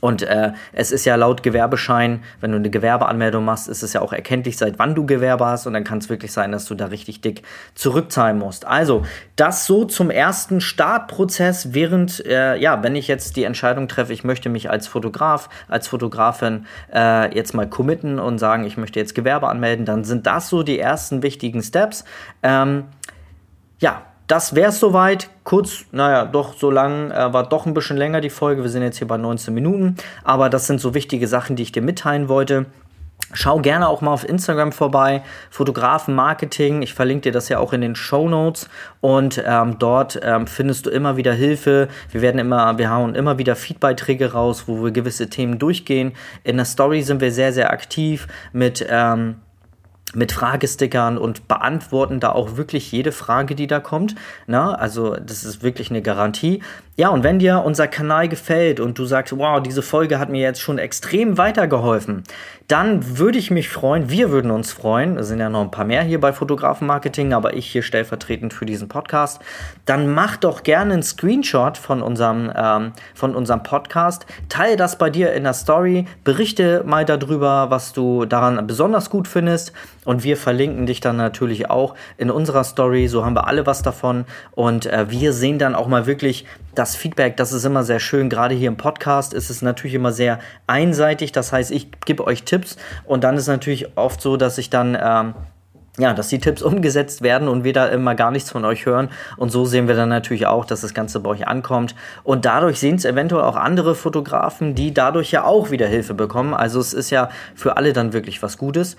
Und 0.00 0.22
äh, 0.22 0.52
es 0.72 0.92
ist 0.92 1.04
ja 1.04 1.16
laut 1.16 1.42
Gewerbeschein, 1.42 2.22
wenn 2.40 2.52
du 2.52 2.56
eine 2.56 2.70
Gewerbeanmeldung 2.70 3.44
machst, 3.44 3.68
ist 3.68 3.82
es 3.82 3.92
ja 3.92 4.00
auch 4.00 4.12
erkenntlich, 4.12 4.56
seit 4.56 4.78
wann 4.78 4.94
du 4.94 5.04
Gewerbe 5.04 5.46
hast. 5.46 5.66
Und 5.66 5.74
dann 5.74 5.84
kann 5.84 5.98
es 5.98 6.08
wirklich 6.08 6.32
sein, 6.32 6.52
dass 6.52 6.64
du 6.64 6.74
da 6.74 6.86
richtig 6.86 7.20
dick 7.20 7.42
zurückzahlen 7.74 8.38
musst. 8.38 8.66
Also, 8.66 9.04
das 9.36 9.66
so 9.66 9.84
zum 9.84 10.10
ersten 10.10 10.60
Startprozess, 10.60 11.74
während, 11.74 12.24
äh, 12.24 12.56
ja, 12.56 12.82
wenn 12.82 12.96
ich 12.96 13.08
jetzt 13.08 13.36
die 13.36 13.44
Entscheidung 13.44 13.88
treffe, 13.88 14.12
ich 14.12 14.24
möchte 14.24 14.48
mich 14.48 14.70
als 14.70 14.86
Fotograf, 14.86 15.48
als 15.68 15.88
Fotografin 15.88 16.66
äh, 16.94 17.34
jetzt 17.34 17.52
mal 17.54 17.68
committen 17.68 18.18
und 18.18 18.38
sagen, 18.38 18.64
ich 18.64 18.76
möchte 18.76 18.98
jetzt 18.98 19.14
Gewerbe 19.14 19.48
anmelden, 19.48 19.84
dann 19.84 20.04
sind 20.04 20.26
das 20.26 20.48
so 20.48 20.62
die 20.62 20.78
ersten 20.78 21.22
wichtigen 21.22 21.62
Steps. 21.62 22.04
Ähm, 22.42 22.84
ja, 23.80 24.02
das 24.30 24.54
wäre 24.54 24.68
es 24.68 24.78
soweit. 24.78 25.28
Kurz, 25.42 25.86
naja, 25.90 26.24
doch 26.24 26.54
so 26.56 26.70
lang, 26.70 27.10
äh, 27.10 27.32
war 27.32 27.48
doch 27.48 27.66
ein 27.66 27.74
bisschen 27.74 27.96
länger 27.96 28.20
die 28.20 28.30
Folge. 28.30 28.62
Wir 28.62 28.70
sind 28.70 28.82
jetzt 28.82 28.98
hier 28.98 29.08
bei 29.08 29.16
19 29.16 29.52
Minuten. 29.52 29.96
Aber 30.22 30.48
das 30.48 30.66
sind 30.66 30.80
so 30.80 30.94
wichtige 30.94 31.26
Sachen, 31.26 31.56
die 31.56 31.64
ich 31.64 31.72
dir 31.72 31.82
mitteilen 31.82 32.28
wollte. 32.28 32.66
Schau 33.32 33.60
gerne 33.60 33.88
auch 33.88 34.00
mal 34.00 34.12
auf 34.12 34.28
Instagram 34.28 34.72
vorbei, 34.72 35.22
Fotografen 35.50 36.14
Marketing. 36.14 36.82
Ich 36.82 36.94
verlinke 36.94 37.22
dir 37.22 37.32
das 37.32 37.48
ja 37.48 37.58
auch 37.58 37.72
in 37.72 37.80
den 37.80 37.94
Show 37.94 38.28
Notes 38.28 38.68
und 39.00 39.40
ähm, 39.46 39.78
dort 39.78 40.18
ähm, 40.22 40.48
findest 40.48 40.86
du 40.86 40.90
immer 40.90 41.16
wieder 41.16 41.32
Hilfe. 41.32 41.86
Wir 42.10 42.22
werden 42.22 42.40
immer, 42.40 42.76
wir 42.78 42.90
hauen 42.90 43.14
immer 43.14 43.38
wieder 43.38 43.54
Feedbeiträge 43.54 44.32
raus, 44.32 44.64
wo 44.66 44.82
wir 44.82 44.90
gewisse 44.90 45.30
Themen 45.30 45.60
durchgehen. 45.60 46.12
In 46.42 46.56
der 46.56 46.66
Story 46.66 47.02
sind 47.02 47.20
wir 47.20 47.30
sehr, 47.30 47.52
sehr 47.52 47.70
aktiv 47.72 48.26
mit 48.52 48.84
ähm, 48.88 49.36
mit 50.14 50.32
Fragestickern 50.32 51.18
und 51.18 51.46
beantworten 51.46 52.20
da 52.20 52.30
auch 52.32 52.56
wirklich 52.56 52.90
jede 52.90 53.12
Frage, 53.12 53.54
die 53.54 53.66
da 53.66 53.80
kommt. 53.80 54.14
Na, 54.46 54.74
also 54.74 55.14
das 55.14 55.44
ist 55.44 55.62
wirklich 55.62 55.90
eine 55.90 56.02
Garantie. 56.02 56.62
Ja, 56.96 57.08
und 57.08 57.22
wenn 57.22 57.38
dir 57.38 57.62
unser 57.64 57.88
Kanal 57.88 58.28
gefällt 58.28 58.78
und 58.78 58.98
du 58.98 59.06
sagst, 59.06 59.36
wow, 59.38 59.62
diese 59.62 59.80
Folge 59.80 60.18
hat 60.18 60.28
mir 60.28 60.42
jetzt 60.42 60.60
schon 60.60 60.78
extrem 60.78 61.38
weitergeholfen, 61.38 62.24
dann 62.68 63.18
würde 63.18 63.38
ich 63.38 63.50
mich 63.50 63.68
freuen, 63.68 64.10
wir 64.10 64.30
würden 64.30 64.50
uns 64.50 64.72
freuen, 64.72 65.16
es 65.16 65.28
sind 65.28 65.40
ja 65.40 65.48
noch 65.48 65.62
ein 65.62 65.70
paar 65.70 65.86
mehr 65.86 66.02
hier 66.02 66.20
bei 66.20 66.32
Fotografen 66.32 66.86
Marketing, 66.86 67.32
aber 67.32 67.54
ich 67.54 67.66
hier 67.66 67.82
stellvertretend 67.82 68.52
für 68.52 68.66
diesen 68.66 68.88
Podcast, 68.88 69.40
dann 69.86 70.12
mach 70.12 70.36
doch 70.36 70.62
gerne 70.62 70.92
einen 70.92 71.02
Screenshot 71.02 71.78
von 71.78 72.02
unserem, 72.02 72.52
ähm, 72.54 72.92
von 73.14 73.34
unserem 73.34 73.62
Podcast, 73.62 74.26
teile 74.48 74.76
das 74.76 74.98
bei 74.98 75.08
dir 75.08 75.32
in 75.32 75.44
der 75.44 75.54
Story, 75.54 76.04
berichte 76.22 76.84
mal 76.84 77.04
darüber, 77.04 77.70
was 77.70 77.92
du 77.92 78.26
daran 78.26 78.66
besonders 78.66 79.08
gut 79.08 79.26
findest 79.26 79.72
und 80.04 80.24
wir 80.24 80.36
verlinken 80.36 80.86
dich 80.86 81.00
dann 81.00 81.16
natürlich 81.16 81.70
auch 81.70 81.94
in 82.16 82.30
unserer 82.30 82.64
Story, 82.64 83.08
so 83.08 83.24
haben 83.24 83.34
wir 83.34 83.46
alle 83.46 83.66
was 83.66 83.82
davon 83.82 84.24
und 84.52 84.86
äh, 84.86 85.10
wir 85.10 85.32
sehen 85.32 85.58
dann 85.58 85.74
auch 85.74 85.88
mal 85.88 86.06
wirklich, 86.06 86.46
das 86.74 86.96
Feedback, 86.96 87.36
das 87.36 87.52
ist 87.52 87.64
immer 87.64 87.82
sehr 87.82 88.00
schön. 88.00 88.30
Gerade 88.30 88.54
hier 88.54 88.68
im 88.68 88.76
Podcast 88.76 89.34
ist 89.34 89.50
es 89.50 89.60
natürlich 89.60 89.94
immer 89.94 90.12
sehr 90.12 90.38
einseitig. 90.68 91.32
Das 91.32 91.52
heißt, 91.52 91.72
ich 91.72 91.88
gebe 92.06 92.24
euch 92.26 92.44
Tipps 92.44 92.76
und 93.04 93.24
dann 93.24 93.36
ist 93.36 93.48
natürlich 93.48 93.98
oft 93.98 94.20
so, 94.20 94.36
dass 94.36 94.56
ich 94.56 94.70
dann 94.70 94.96
ähm, 95.00 95.34
ja, 95.98 96.14
dass 96.14 96.28
die 96.28 96.38
Tipps 96.38 96.62
umgesetzt 96.62 97.22
werden 97.22 97.48
und 97.48 97.64
wir 97.64 97.72
da 97.72 97.86
immer 97.86 98.14
gar 98.14 98.30
nichts 98.30 98.50
von 98.50 98.64
euch 98.64 98.86
hören. 98.86 99.10
Und 99.36 99.50
so 99.50 99.64
sehen 99.64 99.88
wir 99.88 99.94
dann 99.94 100.08
natürlich 100.08 100.46
auch, 100.46 100.64
dass 100.64 100.80
das 100.80 100.94
Ganze 100.94 101.20
bei 101.20 101.30
euch 101.30 101.46
ankommt. 101.48 101.94
Und 102.22 102.44
dadurch 102.44 102.78
sehen 102.78 102.96
es 102.96 103.04
eventuell 103.04 103.42
auch 103.42 103.56
andere 103.56 103.94
Fotografen, 103.94 104.74
die 104.74 104.94
dadurch 104.94 105.32
ja 105.32 105.44
auch 105.44 105.70
wieder 105.70 105.86
Hilfe 105.86 106.14
bekommen. 106.14 106.54
Also 106.54 106.80
es 106.80 106.94
ist 106.94 107.10
ja 107.10 107.30
für 107.54 107.76
alle 107.76 107.92
dann 107.92 108.12
wirklich 108.12 108.42
was 108.42 108.56
Gutes. 108.56 108.96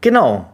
Genau, 0.00 0.46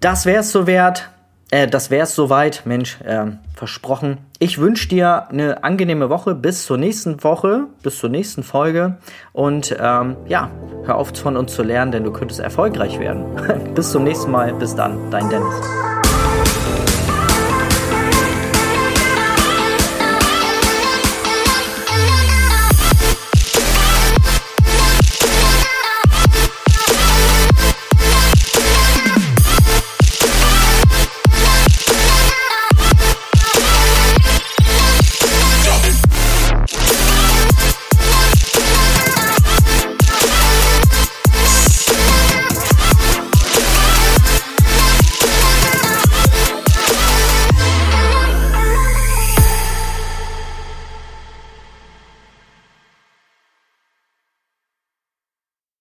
das 0.00 0.26
wäre 0.26 0.40
es 0.40 0.52
soweit. 0.52 1.08
Äh, 1.50 1.68
das 1.68 1.90
wäre 1.90 2.06
soweit, 2.06 2.62
Mensch, 2.64 2.98
äh, 3.02 3.26
versprochen. 3.54 4.18
Ich 4.38 4.58
wünsche 4.58 4.88
dir 4.88 5.28
eine 5.28 5.62
angenehme 5.62 6.10
Woche 6.10 6.34
bis 6.34 6.64
zur 6.64 6.78
nächsten 6.78 7.22
Woche, 7.22 7.66
bis 7.82 7.98
zur 7.98 8.10
nächsten 8.10 8.42
Folge. 8.42 8.96
Und 9.32 9.76
ähm, 9.78 10.16
ja, 10.26 10.50
hör 10.84 10.96
auf 10.96 11.12
von 11.14 11.36
uns 11.36 11.54
zu 11.54 11.62
lernen, 11.62 11.92
denn 11.92 12.04
du 12.04 12.12
könntest 12.12 12.40
erfolgreich 12.40 12.98
werden. 12.98 13.24
bis 13.74 13.92
zum 13.92 14.04
nächsten 14.04 14.30
Mal. 14.30 14.54
Bis 14.54 14.74
dann, 14.74 15.10
dein 15.10 15.28
Dennis. 15.28 15.91